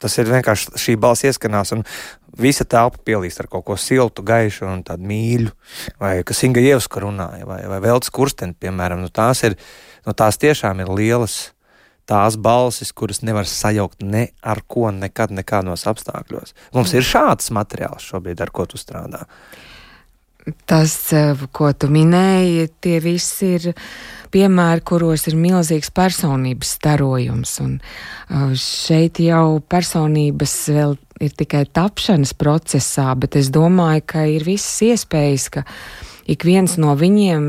Tas 0.00 0.16
ir 0.16 0.30
vienkārši 0.30 0.80
šī 0.80 0.96
balss 1.00 1.26
ieskanās, 1.28 1.74
un 1.76 1.84
visa 2.40 2.64
telpa 2.64 3.02
pielīst 3.04 3.42
ar 3.42 3.50
kaut 3.52 3.66
ko 3.68 3.76
siltu, 3.76 4.24
gaišu 4.24 4.64
un 4.70 4.84
tādu 4.86 5.04
mīļu, 5.10 5.52
vai 6.00 6.14
kas 6.24 6.40
Inga 6.48 6.62
Ievska 6.64 7.02
runāja, 7.04 7.44
vai, 7.48 7.60
vai 7.68 7.80
Veltes 7.84 8.12
Kursteni, 8.14 8.56
piemēram. 8.56 9.02
Nu, 9.04 9.12
tās, 9.12 9.44
ir, 9.44 9.58
nu, 10.08 10.16
tās 10.16 10.40
tiešām 10.40 10.80
ir 10.80 10.92
lielas 10.96 11.50
tās 12.10 12.36
balsis, 12.40 12.90
kuras 12.96 13.22
nevar 13.22 13.46
sajaukt 13.46 14.02
ne 14.02 14.30
ar 14.42 14.62
ko, 14.66 14.88
nekad, 14.94 15.34
nekādos 15.36 15.86
apstākļos. 15.90 16.56
Mums 16.74 16.94
ir 16.96 17.06
šāds 17.06 17.52
materiāls 17.54 18.08
šobrīd, 18.08 18.40
ar 18.42 18.50
ko 18.54 18.66
tu 18.66 18.80
strādā. 18.80 19.26
Tas, 20.66 21.12
eh, 21.12 21.36
ko 21.52 21.72
tu 21.72 21.90
minēji, 21.92 22.68
tie 22.80 23.00
visi 23.02 23.54
ir 23.58 23.74
piemēri, 24.32 24.84
kuros 24.86 25.26
ir 25.28 25.36
milzīgs 25.36 25.90
personības 25.92 26.76
starojums. 26.78 27.52
Un 27.64 27.74
eh, 27.80 28.54
šeit 28.56 29.20
jau 29.20 29.60
personības 29.60 30.54
vēl 30.72 30.96
ir 31.20 31.34
tikai 31.36 31.66
tapšanas 31.68 32.32
procesā, 32.40 33.12
bet 33.20 33.36
es 33.36 33.50
domāju, 33.52 34.06
ka 34.14 34.24
ir 34.24 34.46
visas 34.48 34.80
iespējas, 34.86 35.50
ka 35.52 35.64
ik 36.30 36.46
viens 36.48 36.78
no 36.80 36.96
viņiem 36.96 37.44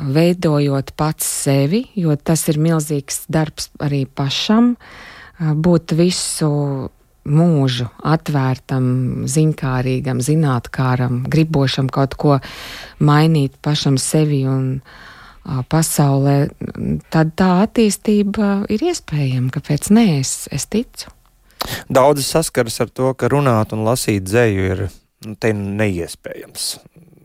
veidojot 0.00 0.94
pats 0.96 1.28
sevi, 1.44 1.84
jo 2.00 2.16
tas 2.16 2.46
ir 2.48 2.56
milzīgs 2.56 3.26
darbs 3.28 3.68
arī 3.82 4.06
pašam, 4.06 4.76
eh, 4.76 5.52
būt 5.52 5.92
visu 6.00 6.90
mūžu 7.28 7.86
atvērtam, 8.02 8.84
ziņkārīgam, 9.30 10.20
zinātnām, 10.24 11.22
gribošam 11.30 11.88
kaut 11.92 12.16
ko 12.18 12.38
mainīt 12.98 13.54
pašam 13.62 13.98
sevi 14.00 14.42
un 14.48 14.80
a, 14.80 15.62
pasaulē, 15.62 16.36
tad 17.14 17.34
tā 17.38 17.50
attīstība 17.66 18.52
ir 18.72 18.86
iespējama. 18.90 19.52
Kāpēc 19.54 19.90
nē, 19.94 20.06
es, 20.20 20.48
es 20.50 20.66
ticu? 20.66 21.12
Daudzi 21.92 22.26
saskaras 22.26 22.80
ar 22.82 22.90
to, 22.90 23.12
ka 23.14 23.30
runāt 23.30 23.74
un 23.74 23.84
lasīt 23.86 24.26
dzēju 24.26 24.68
ir 24.74 24.86
nu, 25.28 25.36
neiespējams. 25.78 26.72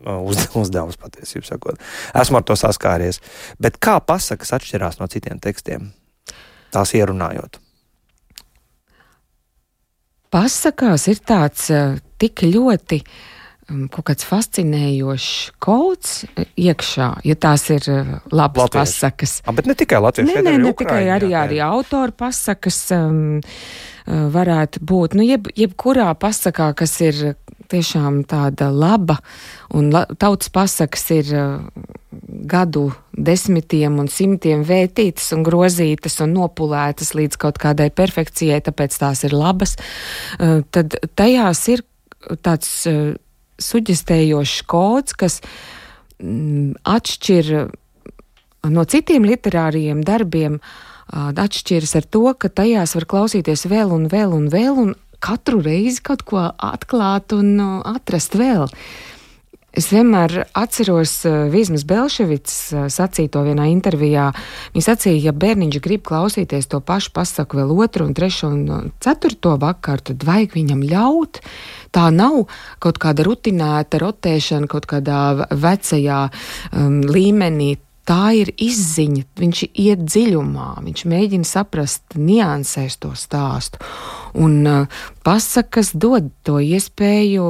Uz, 0.08 0.44
uzdevums 0.62 0.96
patiesībā. 1.02 1.74
Esmu 2.16 2.38
ar 2.38 2.46
to 2.46 2.54
saskāries. 2.56 3.18
Bet 3.58 3.82
kā 3.82 3.98
pasakas 3.98 4.54
atšķirās 4.54 5.02
no 5.02 5.10
citiem 5.10 5.42
tekstiem? 5.42 5.90
Tās 6.70 6.94
ierunājot 6.94 7.58
pasakās 10.32 11.08
ir 11.10 11.20
tāds 11.26 11.68
tik 12.18 12.44
ļoti 12.48 13.00
um, 13.70 13.86
kaut 13.92 14.08
kāds 14.10 14.26
fascinējošs 14.28 15.32
kauts 15.62 16.22
iekšā, 16.58 17.08
ja 17.28 17.36
tās 17.38 17.68
ir 17.74 17.84
labas 18.32 18.68
Latviešu. 18.68 18.78
pasakas. 18.78 19.36
A, 19.44 19.54
bet 19.56 19.70
ne 19.70 19.76
tikai 19.78 20.00
latviešu, 20.02 20.32
ne, 20.34 20.44
ne, 20.46 20.56
ne 20.64 20.74
tikai 20.78 21.04
arī, 21.14 21.32
jā, 21.34 21.44
arī 21.48 21.60
autoru 21.64 22.16
pasakas 22.24 22.80
um, 22.96 23.20
varētu 24.08 24.82
būt. 24.88 25.18
Nu, 25.18 25.26
jeb, 25.26 25.50
jebkurā 25.56 26.10
pasakā, 26.18 26.72
kas 26.78 26.96
ir 27.04 27.22
tiešām 27.72 28.22
tāda 28.28 28.70
laba, 28.72 29.18
un 29.76 29.90
la, 29.94 30.04
tautas 30.20 30.50
pasakas 30.52 31.04
ir 31.14 31.30
uh, 31.36 31.86
gadu 32.48 32.88
desmitiem 33.12 33.98
un 34.00 34.10
simtiem 34.12 34.64
vētītas 34.66 35.30
un 35.36 35.44
grozītas 35.46 36.18
un 36.24 36.34
nopulētas 36.38 37.14
līdz 37.18 37.40
kaut 37.40 37.60
kādai 37.62 37.90
perfekcijai, 37.94 38.60
tāpēc 38.66 38.98
tās 39.00 39.24
ir 39.28 39.36
labas, 39.36 39.76
uh, 40.38 40.60
tad 40.74 40.98
tajās 41.18 41.64
ir 41.74 41.84
tāds 42.44 42.70
uh, 42.90 43.16
suģistējošs 43.58 44.62
kods, 44.70 45.16
kas 45.18 45.40
mm, 46.22 46.78
atšķir 46.86 47.52
no 48.66 48.84
citiem 48.88 49.26
literāriem 49.26 50.02
darbiem, 50.06 50.58
atšķiras 51.08 51.94
ar 51.98 52.06
to, 52.12 52.24
ka 52.36 52.50
tajās 52.52 52.94
var 52.98 53.06
klausīties 53.08 53.66
vēl 53.70 53.92
un 53.94 54.08
vēl 54.12 54.34
un 54.36 54.48
vēl, 54.52 54.80
un 54.82 54.90
katru 55.24 55.62
reizi 55.64 56.02
kaut 56.04 56.24
ko 56.26 56.48
atklāt 56.56 57.34
un 57.36 57.56
atrast 57.82 58.38
vēl. 58.38 58.68
Es 59.78 59.90
vienmēr 59.92 60.46
atceros 60.56 61.12
uh, 61.28 61.44
Vīsmas 61.52 61.84
Belševits 61.86 62.54
uh, 62.72 62.86
sacīto 62.90 63.44
vienā 63.46 63.68
intervijā. 63.70 64.30
Viņa 64.74 64.84
sacīja, 64.86 65.28
ja 65.28 65.34
bērniņš 65.36 65.80
grib 65.84 66.06
klausīties 66.08 66.70
to 66.72 66.80
pašu 66.82 67.12
pasaku 67.14 67.60
vēl 67.60 67.74
otru 67.84 68.08
un 68.08 68.14
trešo 68.16 68.50
un 68.56 68.62
uh, 68.72 68.86
ceturto 69.04 69.58
vakaru, 69.60 70.08
tad 70.10 70.24
vajag 70.26 70.56
viņam 70.56 70.82
ļaut. 70.88 71.42
Tā 71.94 72.08
nav 72.10 72.48
kaut 72.82 72.98
kāda 73.02 73.26
rutinēta 73.28 74.00
rotēšana 74.02 74.70
kaut 74.72 74.88
kādā 74.90 75.20
vecajā 75.52 76.22
um, 76.72 76.98
līmenī 77.04 77.76
tā 78.08 78.32
ir 78.40 78.52
izziņa. 78.56 79.24
Viņš 79.38 79.64
iet 79.68 80.04
dziļumā, 80.08 80.70
viņš 80.86 81.04
mēģina 81.12 81.48
saprast 81.48 82.16
niansēs 82.16 82.98
to 83.02 83.12
stāstu. 83.18 83.80
Un 84.38 84.60
uh, 84.68 85.02
pasakas 85.26 85.92
dod 85.94 86.30
to 86.46 86.58
iespēju 86.64 87.48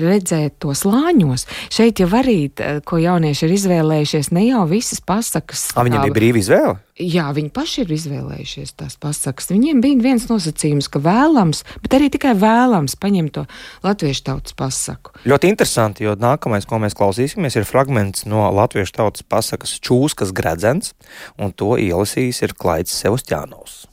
redzēt 0.00 0.58
to 0.62 0.74
slāņos. 0.76 1.46
Šeit 1.74 2.02
jau 2.02 2.08
arī, 2.18 2.48
ko 2.86 2.98
jaunieši 3.02 3.46
ir 3.46 3.54
izvēlējušies, 3.58 4.32
ne 4.34 4.48
jau 4.48 4.64
visas 4.70 5.02
pasakas. 5.04 5.68
A, 5.74 5.84
viņiem 5.86 6.08
bija 6.08 6.16
brīva 6.16 6.40
izvēle? 6.40 6.74
Jā, 6.94 7.24
viņi 7.34 7.50
paši 7.50 7.80
ir 7.82 7.94
izvēlējušies 7.96 8.76
tās 8.78 8.94
pasakas. 9.02 9.48
Viņiem 9.50 9.80
bija 9.82 9.98
viens 10.04 10.28
nosacījums, 10.30 10.86
ka 10.92 11.02
vēlams, 11.02 11.64
bet 11.82 11.96
arī 11.98 12.10
tikai 12.14 12.36
vēlams 12.38 12.94
paņemt 13.02 13.34
to 13.34 13.46
latviešu 13.82 14.22
tautas 14.28 14.54
pasaku. 14.54 15.16
Ļoti 15.26 15.50
interesanti, 15.50 16.06
jo 16.06 16.14
nākamais, 16.14 16.68
ko 16.70 16.78
mēs 16.82 16.94
klausīsimies, 16.98 17.58
ir 17.58 17.66
fragments 17.66 18.28
no 18.30 18.46
latviešu 18.54 18.94
tautas 19.00 19.26
pasakas 19.26 19.74
Čūskas 19.82 20.30
gredzens, 20.36 20.94
un 21.34 21.50
to 21.50 21.74
ielasījis 21.82 22.44
ir 22.46 22.54
Klaids 22.54 22.94
Sevustjānovs. 22.94 23.88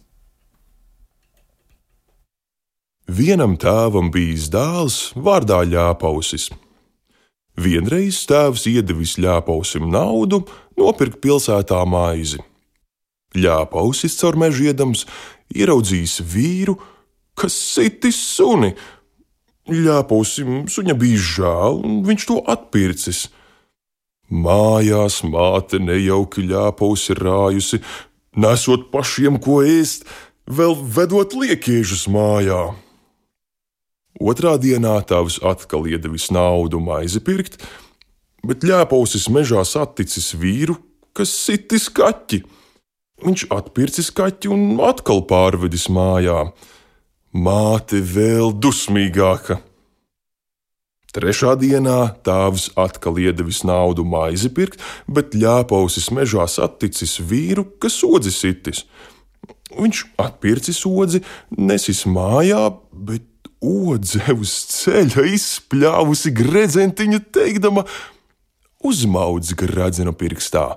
Vienam 3.12 3.58
tēvam 3.60 4.08
bijis 4.14 4.46
dēls 4.54 4.98
vārdā 5.20 5.58
Ļāpausis. 5.68 6.46
Vienreiz 7.60 8.22
tēvs 8.30 8.68
iedevis 8.72 9.18
Ļāpausim 9.20 9.90
naudu, 9.92 10.46
nopirkt 10.80 11.18
pilsētā 11.24 11.82
maizi. 11.90 12.40
Ļāpausis 13.36 14.16
caur 14.20 14.38
mežu 14.40 14.70
iedams 14.70 15.04
ieraudzījis 15.52 16.22
vīru, 16.34 16.78
kas 17.36 17.58
sitis 17.74 18.20
suni. 18.36 18.70
Ļāpausim 19.68 20.70
suņa 20.72 20.96
bija 21.02 21.24
žēl, 21.32 21.82
un 21.88 21.98
viņš 22.08 22.28
to 22.30 22.38
atpircis. 22.54 23.26
Mājās 24.32 25.20
māte 25.28 25.82
nejauki 25.84 26.46
ļāpausi 26.48 27.18
rājusi, 27.20 27.82
nesot 28.40 28.88
pašiem 28.94 29.42
ko 29.44 29.60
ēst, 29.66 30.08
vēl 30.48 30.78
vedot 30.96 31.36
liekiežus 31.36 32.08
mājā. 32.08 32.62
Otrā 34.20 34.58
dienā 34.60 34.98
tēvs 35.08 35.40
atkal 35.48 35.88
iedevis 35.88 36.28
naudu 36.34 36.82
maizi 36.84 37.22
pirkt, 37.24 37.62
bet 38.44 38.66
ļāpausis 38.68 39.30
mežā 39.32 39.64
saticis 39.68 40.34
vīru, 40.36 40.76
kas 41.16 41.32
sitis 41.32 41.88
kaķi. 41.94 42.42
Viņš 43.22 43.48
atpircis 43.54 44.10
kaķi 44.18 44.52
un 44.52 44.82
atkal 44.84 45.22
pārvedis 45.30 45.88
mājā. 45.94 46.50
Māte 47.32 48.02
vēl 48.04 48.52
dusmīgāka. 48.60 49.62
Trešā 51.12 51.58
dienā 51.60 52.16
tēvs 52.24 52.70
atkal 52.80 53.18
iedevis 53.20 53.66
naudu 53.68 54.04
maizi 54.08 54.52
pirkt, 54.52 54.80
bet 55.12 55.36
ļāpausis 55.36 56.08
mežā 56.16 56.46
saticis 56.48 57.18
vīru, 57.20 57.66
kas 57.84 58.00
odzi 58.08 58.32
sitis. 58.32 58.86
Viņš 59.76 60.06
atpircis 60.20 60.80
odzi, 60.88 61.22
nesis 61.56 62.06
mājā, 62.08 62.64
bet 62.92 63.28
odze 63.62 64.34
uz 64.34 64.54
ceļa 64.74 65.26
izspļāvusi 65.38 66.34
gredzentiņu, 66.36 67.22
teikdama: 67.34 67.86
Uzmaudz 68.82 69.54
gradzenu 69.54 70.14
pirkstā, 70.18 70.76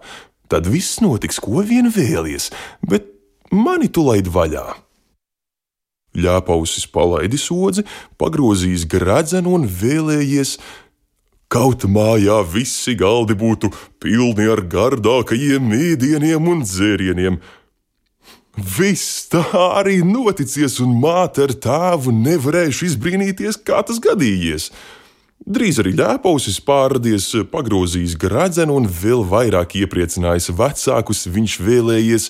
tad 0.53 0.69
viss 0.69 1.01
notiks, 1.01 1.41
ko 1.41 1.65
vien 1.65 1.89
vēlies, 1.89 2.51
bet 2.85 3.09
mani 3.51 3.89
tu 3.89 4.05
laid 4.05 4.29
vaļā. 4.29 4.67
Ļāpausis 6.15 6.87
palaidis 6.95 7.49
odzi, 7.51 7.83
pagrozījis 8.21 8.85
gradzenu 8.87 9.57
un 9.57 9.65
vēlējies, 9.67 10.59
kaut 11.51 11.89
mājā 11.91 12.39
visi 12.53 12.95
galdi 12.99 13.35
būtu 13.39 13.73
pilni 14.03 14.47
ar 14.53 14.63
gardākajiem 14.71 15.65
mīdieniem 15.73 16.53
un 16.53 16.63
dzērieniem 16.63 17.41
Viss 18.55 19.25
tā 19.33 19.43
arī 19.81 19.99
noticies, 20.07 20.79
un 20.83 20.95
māte 21.03 21.43
ar 21.49 21.55
tēvu 21.59 22.13
nevarējuši 22.15 22.93
izbrīnīties, 22.93 23.59
kā 23.67 23.83
tas 23.87 23.99
gadījies. 24.03 24.69
Drīz 25.45 25.81
arī 25.83 25.97
ļēpausis 25.99 26.61
pārradies, 26.65 27.33
pagrozījis 27.51 28.15
gradzenu 28.21 28.79
un 28.79 28.87
vēl 28.87 29.25
vairāk 29.29 29.75
iepriecinājis 29.83 30.53
vecākus, 30.55 31.27
viņš 31.35 31.59
vēlējies. 31.67 32.29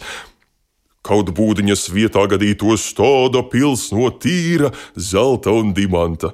Kaut 1.05 1.29
būdiņas 1.37 1.91
vietā 1.93 2.25
gadītos 2.33 2.89
stāda 2.89 3.45
pils 3.53 3.91
no 3.93 4.09
tīra 4.09 4.73
zelta 4.97 5.53
un 5.53 5.75
dimanta. 5.77 6.33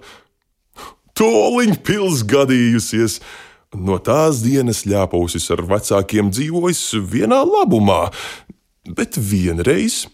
Toliņa 1.18 1.81
pils 1.85 2.22
gadījusies! 2.31 3.18
No 3.74 4.00
tās 4.03 4.40
dienas 4.42 4.83
ļāpausis 4.87 5.44
ar 5.55 5.61
vecākiem 5.66 6.31
dzīvojis 6.35 6.81
vienā 7.07 7.42
labumā, 7.46 8.09
Bet 8.96 9.18
vienreiz 9.18 10.07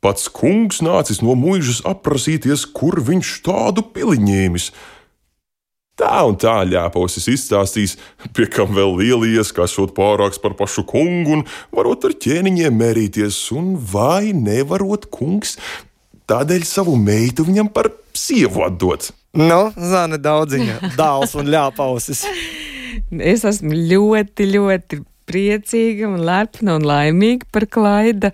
pats 0.00 0.30
kungs 0.32 0.80
nācis 0.84 1.20
no 1.24 1.34
mūžas 1.36 1.82
aprasīties, 1.88 2.64
kur 2.72 3.00
viņš 3.04 3.34
tādu 3.44 3.84
piliņēmis. 3.94 4.70
Tā 6.00 6.22
un 6.24 6.38
tā 6.40 6.54
ļāpausis 6.64 7.28
izstāstīs, 7.28 7.98
pie 8.32 8.46
kam 8.48 8.72
vēl 8.72 8.94
lielies, 9.02 9.50
kā 9.52 9.66
esot 9.68 9.92
pārāks 9.96 10.40
par 10.40 10.54
pašu 10.56 10.86
kungu 10.88 11.36
un 11.36 11.44
varot 11.76 12.06
ar 12.08 12.16
ķēniņiem 12.24 12.78
mērīties, 12.80 13.42
un 13.52 13.74
vai 13.76 14.32
nevarot 14.32 15.10
kungs 15.12 15.58
tādēļ 16.30 16.64
savu 16.64 16.96
meitu 16.96 17.44
viņam 17.44 17.68
par 17.74 17.90
sievu 18.16 18.64
atdot. 18.64 19.10
Nu, 19.36 19.60
zāne 19.76 20.16
daudziņa, 20.18 20.94
dāls 20.96 21.36
un 21.38 21.52
ļāpausis. 21.52 22.24
Es 23.20 23.44
esmu 23.46 23.76
ļoti, 23.90 24.48
ļoti 24.56 25.02
priecīga 25.30 26.08
un 26.10 26.20
lepna 26.26 26.76
un 26.78 26.86
laimīga 26.86 27.48
par 27.54 27.66
klaida 27.70 28.32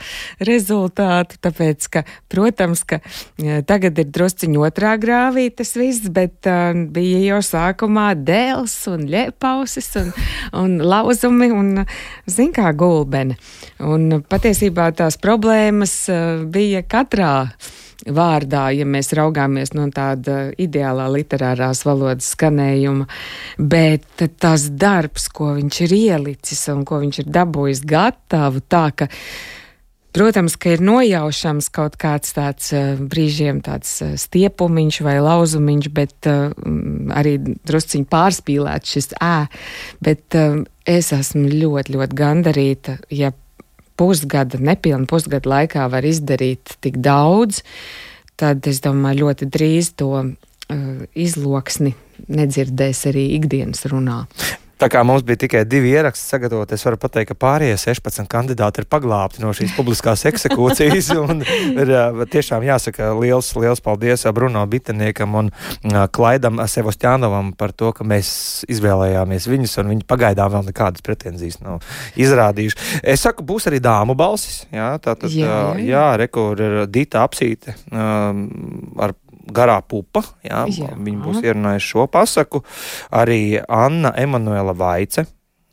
rezultātu, 0.49 1.39
tāpēc, 1.45 1.89
ka, 1.93 2.05
protams, 2.33 2.83
ka 2.89 3.01
tagad 3.69 4.01
ir 4.01 4.11
drusciņ 4.15 4.59
otrā 4.65 4.97
grāvī 5.01 5.49
tas 5.55 5.75
viss, 5.79 6.09
bet 6.13 6.49
uh, 6.51 6.73
bija 6.97 7.23
jau 7.27 7.41
sākumā 7.45 8.09
dēls 8.19 8.77
un 8.93 9.07
ļepausis 9.13 9.93
un, 10.03 10.13
un 10.63 10.77
lauzumi 10.85 11.51
un, 11.55 11.73
zin 12.31 12.53
kā, 12.57 12.73
gulbeni. 12.77 13.37
Un 13.85 14.23
patiesībā 14.27 14.91
tās 14.97 15.21
problēmas 15.21 15.99
uh, 16.13 16.47
bija 16.51 16.85
katrā 16.87 17.35
vārdā, 18.05 18.69
ja 18.77 18.87
mēs 18.89 19.13
raugāmies 19.17 19.73
no 19.77 19.87
tāda 19.95 20.51
ideālā 20.61 21.09
literārās 21.13 21.85
valodas 21.87 22.31
skanējuma, 22.35 23.07
bet 23.59 24.27
tas 24.41 24.69
darbs, 24.71 25.29
ko 25.33 25.55
viņš 25.57 25.83
ir 25.87 25.95
ielicis 25.97 26.67
un 26.73 26.85
ko 26.89 27.01
viņš 27.03 27.23
ir 27.25 27.31
dabūjis 27.39 27.85
gatavu, 27.89 28.65
tā 28.69 28.89
ka. 28.97 29.11
Protams, 30.17 30.55
ka 30.57 30.71
ir 30.73 30.81
nojaušams 30.81 31.67
kaut 31.77 31.99
kāds 32.01 32.31
tāds 32.33 32.71
uh, 32.73 32.95
brīžiem 32.97 33.59
tāds 33.65 33.91
uh, 34.01 34.15
stiepumiņš 34.17 35.01
vai 35.05 35.19
lauzumiņš, 35.21 35.89
bet 35.93 36.29
uh, 36.33 36.55
arī 37.13 37.35
drusciņi 37.69 38.09
pārspīlēts 38.09 38.95
šis 38.97 39.13
ē, 39.21 39.35
bet 40.01 40.39
es 40.89 41.13
esmu 41.13 41.51
ļoti, 41.53 41.99
ļoti 41.99 42.17
gandarīta, 42.17 42.97
ja 43.13 43.35
pusgada, 43.97 44.61
nepilnu 44.61 45.09
pusgada 45.11 45.51
laikā 45.51 45.87
var 45.93 46.07
izdarīt 46.07 46.77
tik 46.85 47.01
daudz, 47.05 47.63
tad 48.37 48.67
es 48.69 48.83
domāju, 48.85 49.27
ļoti 49.27 49.49
drīz 49.53 49.95
to 50.01 50.13
uh, 50.21 50.37
izloksni 51.15 51.95
nedzirdēs 52.29 53.07
arī 53.11 53.29
ikdienas 53.39 53.87
runā. 53.91 54.25
Tā 54.77 54.91
kā 54.93 55.01
mums 55.09 55.23
bija 55.25 55.41
tikai 55.41 55.63
divi 55.65 55.95
ieraksti 55.97 56.29
sagatavot, 56.35 56.73
es 56.77 56.83
varu 56.85 56.99
pateikt, 57.01 57.31
ka 57.31 57.37
pārējie 57.47 57.79
16 57.81 58.29
kandidāti 58.29 58.83
ir 58.83 58.89
paglābti 58.93 59.41
no 59.41 59.55
šīs 59.57 59.73
publiskās 59.73 60.27
eksekūcijas. 60.29 61.09
ir 61.83 61.93
tiešām 62.33 62.67
jāsaka 62.67 63.09
liels, 63.17 63.49
liels 63.57 63.81
paldies 63.81 64.27
Bruno 64.37 64.67
Biteniekam 64.69 65.39
un 65.41 65.51
Klaidam 66.13 66.61
Sevostjānovam 66.69 67.55
par 67.57 67.73
to, 67.73 67.95
ka 67.97 68.05
mēs 68.05 68.29
izvēlējāmies 68.69 69.49
viņus, 69.49 69.79
un 69.81 69.95
viņi 69.95 70.09
pagaidām 70.13 70.53
vēl 70.59 70.69
nekādas 70.69 71.05
pretenzijas 71.07 71.63
nav 71.65 71.81
izrādījuši. 72.21 73.01
Es 73.01 73.25
saku, 73.25 73.47
būs 73.49 73.71
arī 73.71 73.81
dāmu 73.81 74.17
balsis. 74.19 74.67
Jā, 74.77 74.93
tā 75.01 75.17
tad, 75.17 75.33
jā, 75.33 75.47
jā. 75.81 75.89
jā 75.89 76.09
rekur 76.27 76.61
ir 76.61 76.83
Dita 76.93 77.25
apsīte 77.25 77.79
um, 77.89 78.45
ar 79.01 79.17
garā 79.53 79.79
pupa. 79.83 80.25
Jā, 80.47 80.67
jā. 80.71 80.93
Viņi 80.97 81.23
būs 81.23 81.41
ierunājuši 81.45 81.93
šo 81.93 82.07
pasaku. 82.11 82.63
Arī 83.15 83.61
Anna 83.63 84.15
Emanuela 84.19 84.77
Vaice. 84.77 85.27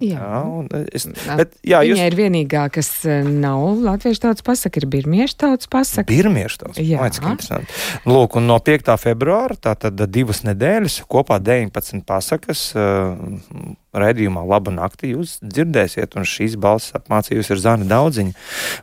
Jā, 0.04 0.20
jā 0.20 0.80
es, 0.92 1.06
bet, 1.38 1.54
jā, 1.64 1.80
Viņa 1.84 1.94
jūs... 1.94 2.00
ir 2.02 2.16
vienīgā, 2.18 2.64
kas 2.74 2.90
e, 3.08 3.20
nav 3.24 3.62
latviešu 3.86 4.24
tautas 4.26 4.44
pasaka, 4.44 4.82
ir 4.82 4.88
birmiešu 4.92 5.38
tautas 5.46 5.70
pasaka. 5.72 6.08
Birmiešu 6.10 6.64
tautas 6.64 7.22
pasaka. 7.24 7.78
Lūk, 8.10 8.36
un 8.40 8.50
no 8.50 8.58
5. 8.60 8.92
februāra, 9.00 9.56
tātad 9.70 10.02
divas 10.12 10.44
nedēļas, 10.48 11.00
kopā 11.08 11.38
19 11.40 12.04
pasakas 12.10 12.66
uh, 12.76 13.14
raidījumā 13.96 14.44
Laba 14.50 14.74
nakti 14.76 15.14
jūs 15.14 15.38
dzirdēsiet, 15.46 16.18
un 16.20 16.28
šīs 16.28 16.58
balss 16.60 16.96
apmācījusi 17.00 17.56
ir 17.56 17.64
Zana 17.64 17.88
Daudziņa. 17.88 18.36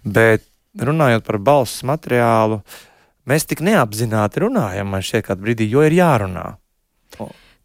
Bet 0.07 0.47
runājot 0.81 1.27
par 1.27 1.41
balss 1.51 1.83
materiālu, 1.85 2.63
uh, 2.63 2.90
mēs 3.31 3.47
tik 3.49 3.63
neapzināti 3.67 4.43
runājam, 4.45 4.91
man 4.91 5.05
šķiet, 5.07 5.29
kādā 5.29 5.47
brīdī, 5.47 5.71
jo 5.71 5.85
ir 5.87 5.97
jārunā. 5.97 6.49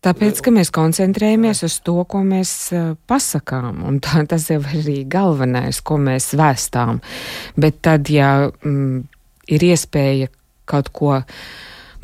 Tāpēc, 0.06 0.39
ka 0.45 0.51
mēs 0.54 0.69
koncentrējamies 0.73 1.63
uz 1.65 1.80
to, 1.82 1.97
ko 2.06 2.21
mēs 2.21 2.51
uh, 2.75 2.91
pasakām, 3.10 3.82
un 3.89 3.97
tā, 4.06 4.21
tas 4.30 4.45
jau 4.51 4.60
ir 4.62 4.82
arī 4.84 4.97
galvenais, 5.10 5.80
ko 5.82 5.97
mēs 5.97 6.30
vēstām. 6.38 6.99
Bet 7.58 7.80
tad, 7.86 8.12
ja 8.13 8.51
mm, 8.51 8.99
ir 9.58 9.65
iespēja 9.71 10.30
kaut 10.69 10.91
ko 10.93 11.15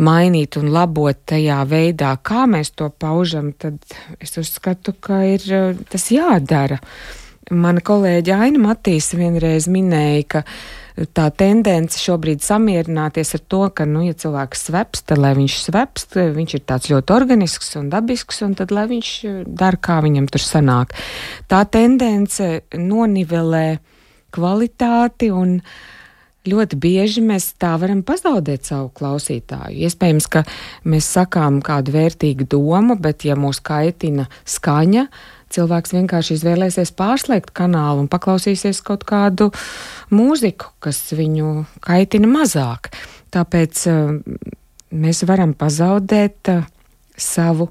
mainīt 0.02 0.58
un 0.58 0.71
labot 0.74 1.19
tajā 1.30 1.60
veidā, 1.69 2.15
kā 2.26 2.47
mēs 2.50 2.74
to 2.74 2.89
paužam, 2.89 3.52
tad 3.54 3.78
es 4.17 4.34
uzskatu, 4.41 4.95
ka 4.97 5.21
ir 5.36 5.45
tas 5.91 6.08
jādara. 6.10 6.82
Mana 7.51 7.81
kolēģa 7.83 8.37
Aina 8.45 8.61
Matīsa 8.63 9.17
vienreiz 9.19 9.65
minēja, 9.67 10.23
ka 10.31 10.41
tā 11.15 11.25
tendence 11.35 11.99
šobrīd 11.99 12.43
samierināties 12.45 13.35
ar 13.35 13.41
to, 13.51 13.61
ka, 13.75 13.83
nu, 13.89 14.05
ja 14.05 14.15
cilvēks 14.15 14.67
svepst, 14.69 15.05
tad 15.11 15.19
lai 15.19 15.33
viņš 15.35 15.57
svepst, 15.65 16.15
viņš 16.37 16.55
ir 16.55 16.63
tāds 16.67 16.91
ļoti 16.91 17.15
organisks 17.15 17.75
un 17.79 17.89
dabisks, 17.91 18.39
un 18.47 18.55
tad 18.59 18.71
lai 18.71 18.85
viņš 18.91 19.11
dara, 19.47 19.79
kā 19.79 19.99
viņam 20.05 20.29
tur 20.31 20.43
sanāk. 20.45 20.95
Tā 21.51 21.63
tendence 21.71 22.61
nonivelē 22.77 23.65
kvalitāti 24.31 25.31
un 25.35 25.57
ļoti 26.47 26.79
bieži 26.81 27.21
mēs 27.25 27.51
tā 27.61 27.73
varam 27.81 27.99
pazaudēt 28.07 28.71
savu 28.71 28.89
klausītāju. 28.95 29.75
Iespējams, 29.85 30.29
ka 30.31 30.45
mēs 30.87 31.11
sakām 31.19 31.59
kādu 31.65 31.93
vērtīgu 31.97 32.47
domu, 32.49 32.95
bet 32.95 33.27
ja 33.27 33.35
mūs 33.35 33.59
kaitina 33.59 34.29
skaņa, 34.47 35.05
cilvēks 35.51 35.95
vienkārši 35.95 36.37
izvēlēsies 36.37 36.93
pārslēgt 36.97 37.53
kanālu 37.57 38.05
un 38.05 38.09
paklausīsies 38.11 38.81
kaut 38.87 39.05
kādu 39.09 39.51
mūziku, 40.13 40.71
kas 40.83 41.03
viņu 41.17 41.65
kaitina 41.83 42.29
mazāk. 42.31 42.91
Tāpēc 43.31 43.85
uh, 43.91 44.17
mēs 44.91 45.23
varam 45.29 45.55
pazaudēt 45.57 46.51
uh, 46.53 46.67
savu 47.17 47.69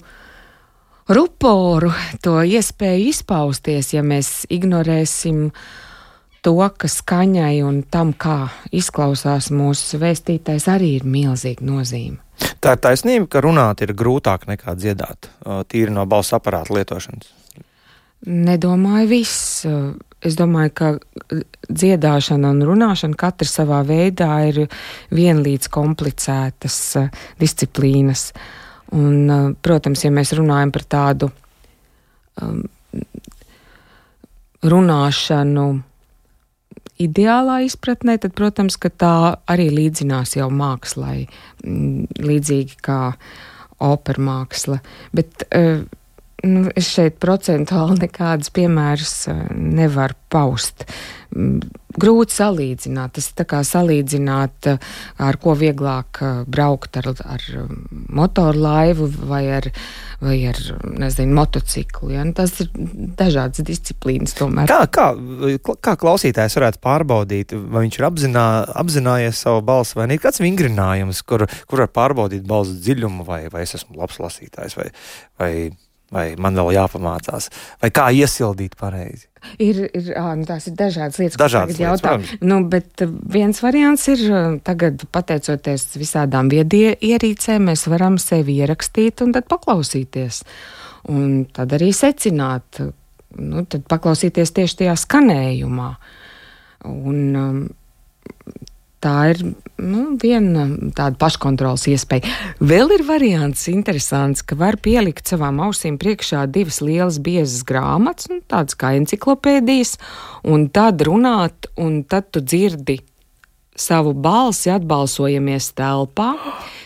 ruporu, 1.11 1.93
to 2.23 2.39
iespēju 2.47 3.11
izpausties, 3.11 3.95
ja 3.97 4.03
mēs 4.07 4.45
ignorēsim 4.53 5.49
to, 6.45 6.55
ka 6.55 6.89
skaņai 6.89 7.61
un 7.67 7.83
tam, 7.91 8.15
kā 8.15 8.49
izklausās 8.73 9.51
mūsu 9.53 10.01
vēstītais, 10.01 10.69
arī 10.71 10.95
ir 11.01 11.09
milzīga 11.09 11.67
nozīme. 11.67 12.21
Tā 12.61 12.77
ir 12.77 12.81
taisnība, 12.81 13.27
ka 13.29 13.43
runāt 13.45 13.83
ir 13.85 13.93
grūtāk 13.97 14.47
nekā 14.49 14.77
dziedāt, 14.79 15.29
tīri 15.69 15.93
no 15.93 16.07
balss 16.09 16.37
aparāta 16.37 16.77
lietošanas. 16.77 17.40
Nedomāju 18.29 19.09
viss. 19.09 19.67
Es 20.21 20.37
domāju, 20.37 20.73
ka 20.77 20.89
dziedāšana 21.73 22.51
un 22.53 22.65
runāšana 22.69 23.17
katra 23.17 23.49
savā 23.49 23.81
veidā 23.89 24.29
ir 24.51 24.67
vienlīdz 25.17 25.71
komplicētas 25.73 26.81
disciplīnas. 27.41 28.27
Un, 28.93 29.55
protams, 29.65 30.03
ja 30.05 30.11
mēs 30.13 30.35
runājam 30.37 30.73
par 30.75 30.85
tādu 30.93 31.31
um, 32.43 32.65
runāšanu 34.67 35.65
ideālā 37.01 37.63
izpratnē, 37.65 38.19
tad, 38.21 38.35
protams, 38.37 38.77
tā 38.77 39.15
arī 39.49 39.71
līdzinās 39.73 40.35
jau 40.37 40.51
mākslai, 40.53 41.23
līdzīgi 41.65 42.77
kā 42.85 43.01
opera 43.81 44.27
māksla. 44.27 44.81
Bet, 45.17 45.47
uh, 45.57 45.87
nu, 46.47 46.69
es 46.77 46.91
šeit 46.95 47.19
procentuāli 47.23 48.01
nekādus 48.07 48.53
piemērus 48.55 49.15
eh, 49.31 49.45
nevaru 49.55 50.17
paust. 50.31 50.87
Mm, 51.35 51.61
grūti 52.01 52.35
salīdzināt. 52.37 53.15
Tas 53.17 53.29
ir 53.31 53.47
kā 53.51 53.61
salīdzināt, 53.67 54.69
eh, 54.71 54.93
ar 55.27 55.39
ko 55.43 55.55
vieglāk 55.59 56.21
eh, 56.25 56.39
braukt 56.51 56.97
ar, 57.01 57.11
ar 57.25 57.45
motoru 57.91 58.63
laivu 58.65 59.09
vai 59.31 59.43
ar, 59.59 59.69
vai 60.23 60.39
ar 60.51 60.61
nezinu, 60.85 61.35
motociklu. 61.41 62.13
Ja? 62.15 62.25
Nu, 62.27 62.35
tas 62.37 62.57
ir 62.65 62.71
dažādas 63.21 63.67
disciplīnas. 63.67 64.37
Tomēr. 64.39 64.71
Kā, 64.71 64.87
kā, 64.93 65.77
kā 65.83 65.97
klausītājs 66.01 66.57
varētu 66.59 66.83
pārbaudīt, 66.85 67.55
vai 67.69 67.85
viņš 67.87 68.01
ir 68.01 68.09
apzinā, 68.09 68.49
apzinājies 68.81 69.45
savu 69.47 69.65
balsi, 69.67 69.99
vai 69.99 70.09
ir 70.09 70.23
kāds 70.23 70.43
vingrinājums, 70.43 71.25
kur, 71.27 71.47
kur 71.71 71.85
var 71.85 71.93
pārbaudīt 72.01 72.49
balsu 72.49 72.79
dziļumu, 72.81 73.27
vai, 73.29 73.45
vai 73.53 73.67
es 73.67 73.77
esmu 73.79 74.01
labs 74.01 74.21
lasītājs, 74.23 74.79
vai, 74.79 74.91
vai 75.41 75.53
vai 76.15 76.35
man 76.41 76.59
vēl 76.59 76.75
jāpamācās, 76.77 77.49
vai 77.83 77.91
kā 77.95 78.09
iesildīt 78.15 78.77
pareizi. 78.81 79.29
Ir, 79.63 79.79
ir, 79.97 80.11
ā, 80.19 80.35
nu 80.37 80.45
tās 80.49 80.67
ir 80.69 80.75
dažādas 80.77 81.21
lietas, 81.21 81.39
dažādas 81.41 81.79
ko 81.79 81.87
jautā. 81.87 82.17
Nu, 82.45 82.61
bet 82.69 83.05
viens 83.33 83.63
variants 83.65 84.05
ir, 84.13 84.25
tagad 84.67 85.07
pateicoties 85.15 85.87
visādām 85.97 86.51
viedie 86.53 86.93
ierīcēm, 86.93 87.71
mēs 87.71 87.87
varam 87.89 88.19
sevi 88.21 88.59
ierakstīt 88.61 89.25
un 89.25 89.33
tad 89.37 89.49
paklausīties. 89.51 90.43
Un 91.11 91.47
tad 91.57 91.73
arī 91.73 91.89
secināt, 91.97 92.83
nu, 93.41 93.65
tad 93.65 93.87
paklausīties 93.89 94.53
tieši 94.59 94.83
tajā 94.83 94.99
skanējumā. 95.07 95.91
Un, 96.91 97.21
um, 97.37 97.63
Tā 99.01 99.15
ir 99.33 99.39
nu, 99.81 100.03
viena 100.21 100.67
tāda 100.93 101.17
paškontrolas 101.21 101.87
iespēja. 101.89 102.29
Vēl 102.61 102.91
ir 102.99 103.05
variants 103.09 103.63
interesants, 103.73 104.43
ka 104.45 104.59
var 104.61 104.77
pielikt 104.77 105.31
savām 105.33 105.63
ausīm 105.65 105.97
priekšā 106.01 106.43
divas 106.53 106.83
lielas 106.85 107.17
biezas 107.25 107.65
grāmatas, 107.65 108.29
nu, 108.29 108.43
tādas 108.45 108.77
kā 108.77 108.93
enciklopēdijas, 108.99 109.95
un 110.53 110.69
tad 110.69 111.01
runāt, 111.09 111.71
un 111.81 112.03
tad 112.05 112.29
tu 112.35 112.45
dzirdi 112.45 112.99
savu 113.81 114.13
balsi, 114.13 114.69
atbalsojamies 114.75 115.73
telpā. 115.81 116.35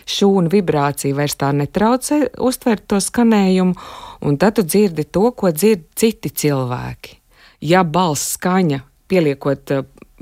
Šūnu 0.07 0.53
vibrācija 0.53 1.17
vairs 1.17 1.35
tā 1.41 1.51
netraucē 1.57 2.21
uztvert 2.47 2.87
to 2.93 3.03
skanējumu, 3.03 3.75
un 4.23 4.39
tad 4.39 4.61
tu 4.61 4.69
dzirdi 4.69 5.09
to, 5.11 5.31
ko 5.35 5.51
dzird 5.51 5.89
citi 5.99 6.31
cilvēki. 6.31 7.19
Ja 7.65 7.83
balss 7.83 8.37
skaņa 8.37 8.85
pieliekot 9.09 9.73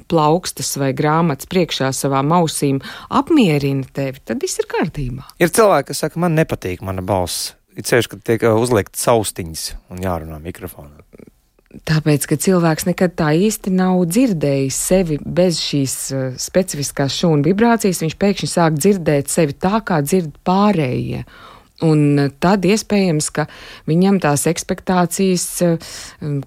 plaukstas 0.08 0.74
vai 0.80 0.92
grāmatas 0.96 1.48
priekšā 1.50 1.90
savām 1.96 2.32
ausīm 2.36 2.80
apmierina 3.12 3.86
tevi, 3.94 4.22
tad 4.24 4.42
viss 4.42 4.60
ir 4.62 4.68
kārtībā. 4.70 5.26
Ir 5.42 5.52
cilvēki, 5.52 5.90
kas 5.90 6.04
saka, 6.06 6.20
man 6.22 6.36
nepatīk 6.38 6.84
mana 6.84 7.04
balss. 7.04 7.52
Ir 7.76 7.86
ceļš, 7.88 8.08
kad 8.12 8.24
tiek 8.26 8.42
uh, 8.44 8.58
uzlikt 8.60 8.98
saustiņas 9.00 9.68
un 9.92 10.02
jārunā 10.04 10.38
mikrofonā. 10.42 11.00
Tāpēc, 11.88 12.26
ka 12.28 12.36
cilvēks 12.36 12.84
nekad 12.84 13.14
tā 13.16 13.30
īsti 13.32 13.72
nav 13.72 14.02
dzirdējis 14.10 14.80
sevi 14.90 15.16
bez 15.24 15.60
šīs 15.62 15.94
uh, 16.12 16.26
specifiskās 16.40 17.16
šūnu 17.16 17.48
vibrācijas, 17.48 18.02
viņš 18.04 18.18
pēkšņi 18.20 18.50
sāk 18.52 18.76
dzirdēt 18.76 19.32
sevi 19.32 19.56
tā, 19.56 19.80
kā 19.88 20.02
dzird 20.04 20.36
pārējie. 20.44 21.24
Un 21.88 22.04
uh, 22.26 22.32
tad 22.44 22.68
iespējams, 22.68 23.30
ka 23.40 23.48
viņam 23.88 24.20
tās 24.24 24.44
expectācijas 24.52 25.48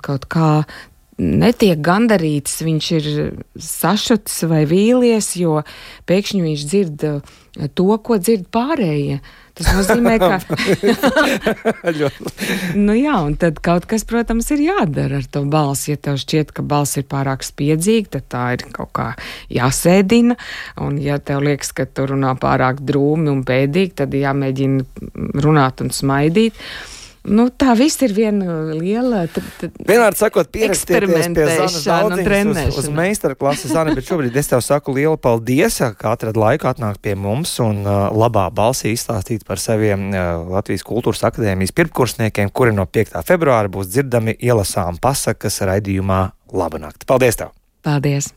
kaut 0.05 0.29
kā 0.29 0.51
netiek 1.21 1.79
gandarīts, 1.79 2.59
viņš 2.65 2.91
ir 2.97 3.07
sašuts 3.61 4.43
vai 4.51 4.65
vīlies, 4.67 5.31
jo 5.39 5.61
pēkšņi 6.09 6.41
viņš 6.43 6.63
dzird 6.67 7.05
uh, 7.07 7.35
to, 7.73 7.87
ko 8.03 8.17
dzird 8.19 8.49
pārējie. 8.53 9.21
Tas 9.55 9.69
nozīmē, 9.71 10.17
ka. 10.19 10.41
nu, 12.85 12.95
jā, 12.97 13.13
un 13.23 13.37
tad 13.39 13.61
kaut 13.63 13.85
kas, 13.87 14.03
protams, 14.03 14.49
ir 14.51 14.65
jādara 14.65 15.21
ar 15.21 15.29
to 15.31 15.45
balsi. 15.47 15.93
Ja 15.93 16.01
tev 16.09 16.19
šķiet, 16.19 16.51
ka 16.57 16.65
balss 16.67 16.99
ir 16.99 17.05
pārāk 17.07 17.45
spiedzīga, 17.47 18.17
tad 18.17 18.27
tā 18.35 18.43
ir 18.57 18.65
kaut 18.75 18.91
kā 18.99 19.07
jāsēdina. 19.55 20.35
Un, 20.83 20.99
ja 20.99 21.21
tev 21.23 21.45
liekas, 21.47 21.71
ka 21.77 21.87
tu 21.87 22.09
runā 22.11 22.35
pārāk 22.41 22.83
drūmi 22.83 23.31
un 23.31 23.45
pēdīgi, 23.47 23.95
tad 24.03 24.19
jāmēģina 24.19 25.39
runāt 25.45 25.85
un 25.85 25.95
smaidīt. 25.95 26.59
Uh, 26.59 26.94
Nu, 27.25 27.47
tā 27.49 27.73
viss 27.77 27.97
ir 28.05 28.13
viena 28.13 28.59
liela. 28.75 29.23
Vienmēr 29.25 30.17
sakot, 30.17 30.49
pierakstieties 30.53 31.29
pie 31.33 31.47
Zanas 31.49 32.67
uz, 32.67 32.79
uz 32.83 32.89
meistara 32.93 33.37
klases 33.37 33.73
Zana, 33.73 33.95
bet 33.97 34.05
šobrīd 34.05 34.37
es 34.37 34.51
tev 34.51 34.61
saku 34.65 34.93
lielu 34.95 35.17
paldies, 35.21 35.79
ka 35.97 36.13
atrad 36.13 36.37
laiku 36.37 36.69
atnākt 36.69 37.01
pie 37.05 37.17
mums 37.17 37.57
un 37.63 37.81
uh, 37.83 38.07
labā 38.13 38.45
balsī 38.53 38.93
izstāstīt 38.93 39.45
par 39.47 39.61
saviem 39.61 40.07
uh, 40.13 40.45
Latvijas 40.53 40.85
kultūras 40.85 41.25
akadēmijas 41.25 41.73
pirmkursniekiem, 41.75 42.53
kuri 42.53 42.77
no 42.77 42.85
5. 42.85 43.17
februāra 43.25 43.73
būs 43.73 43.89
dzirdami 43.89 44.37
ielasām 44.37 45.01
pasakas 45.01 45.63
raidījumā 45.65 46.23
Laba 46.55 46.79
nakti. 46.79 47.09
Paldies 47.09 47.41
tev! 47.41 47.55
Paldies! 47.85 48.35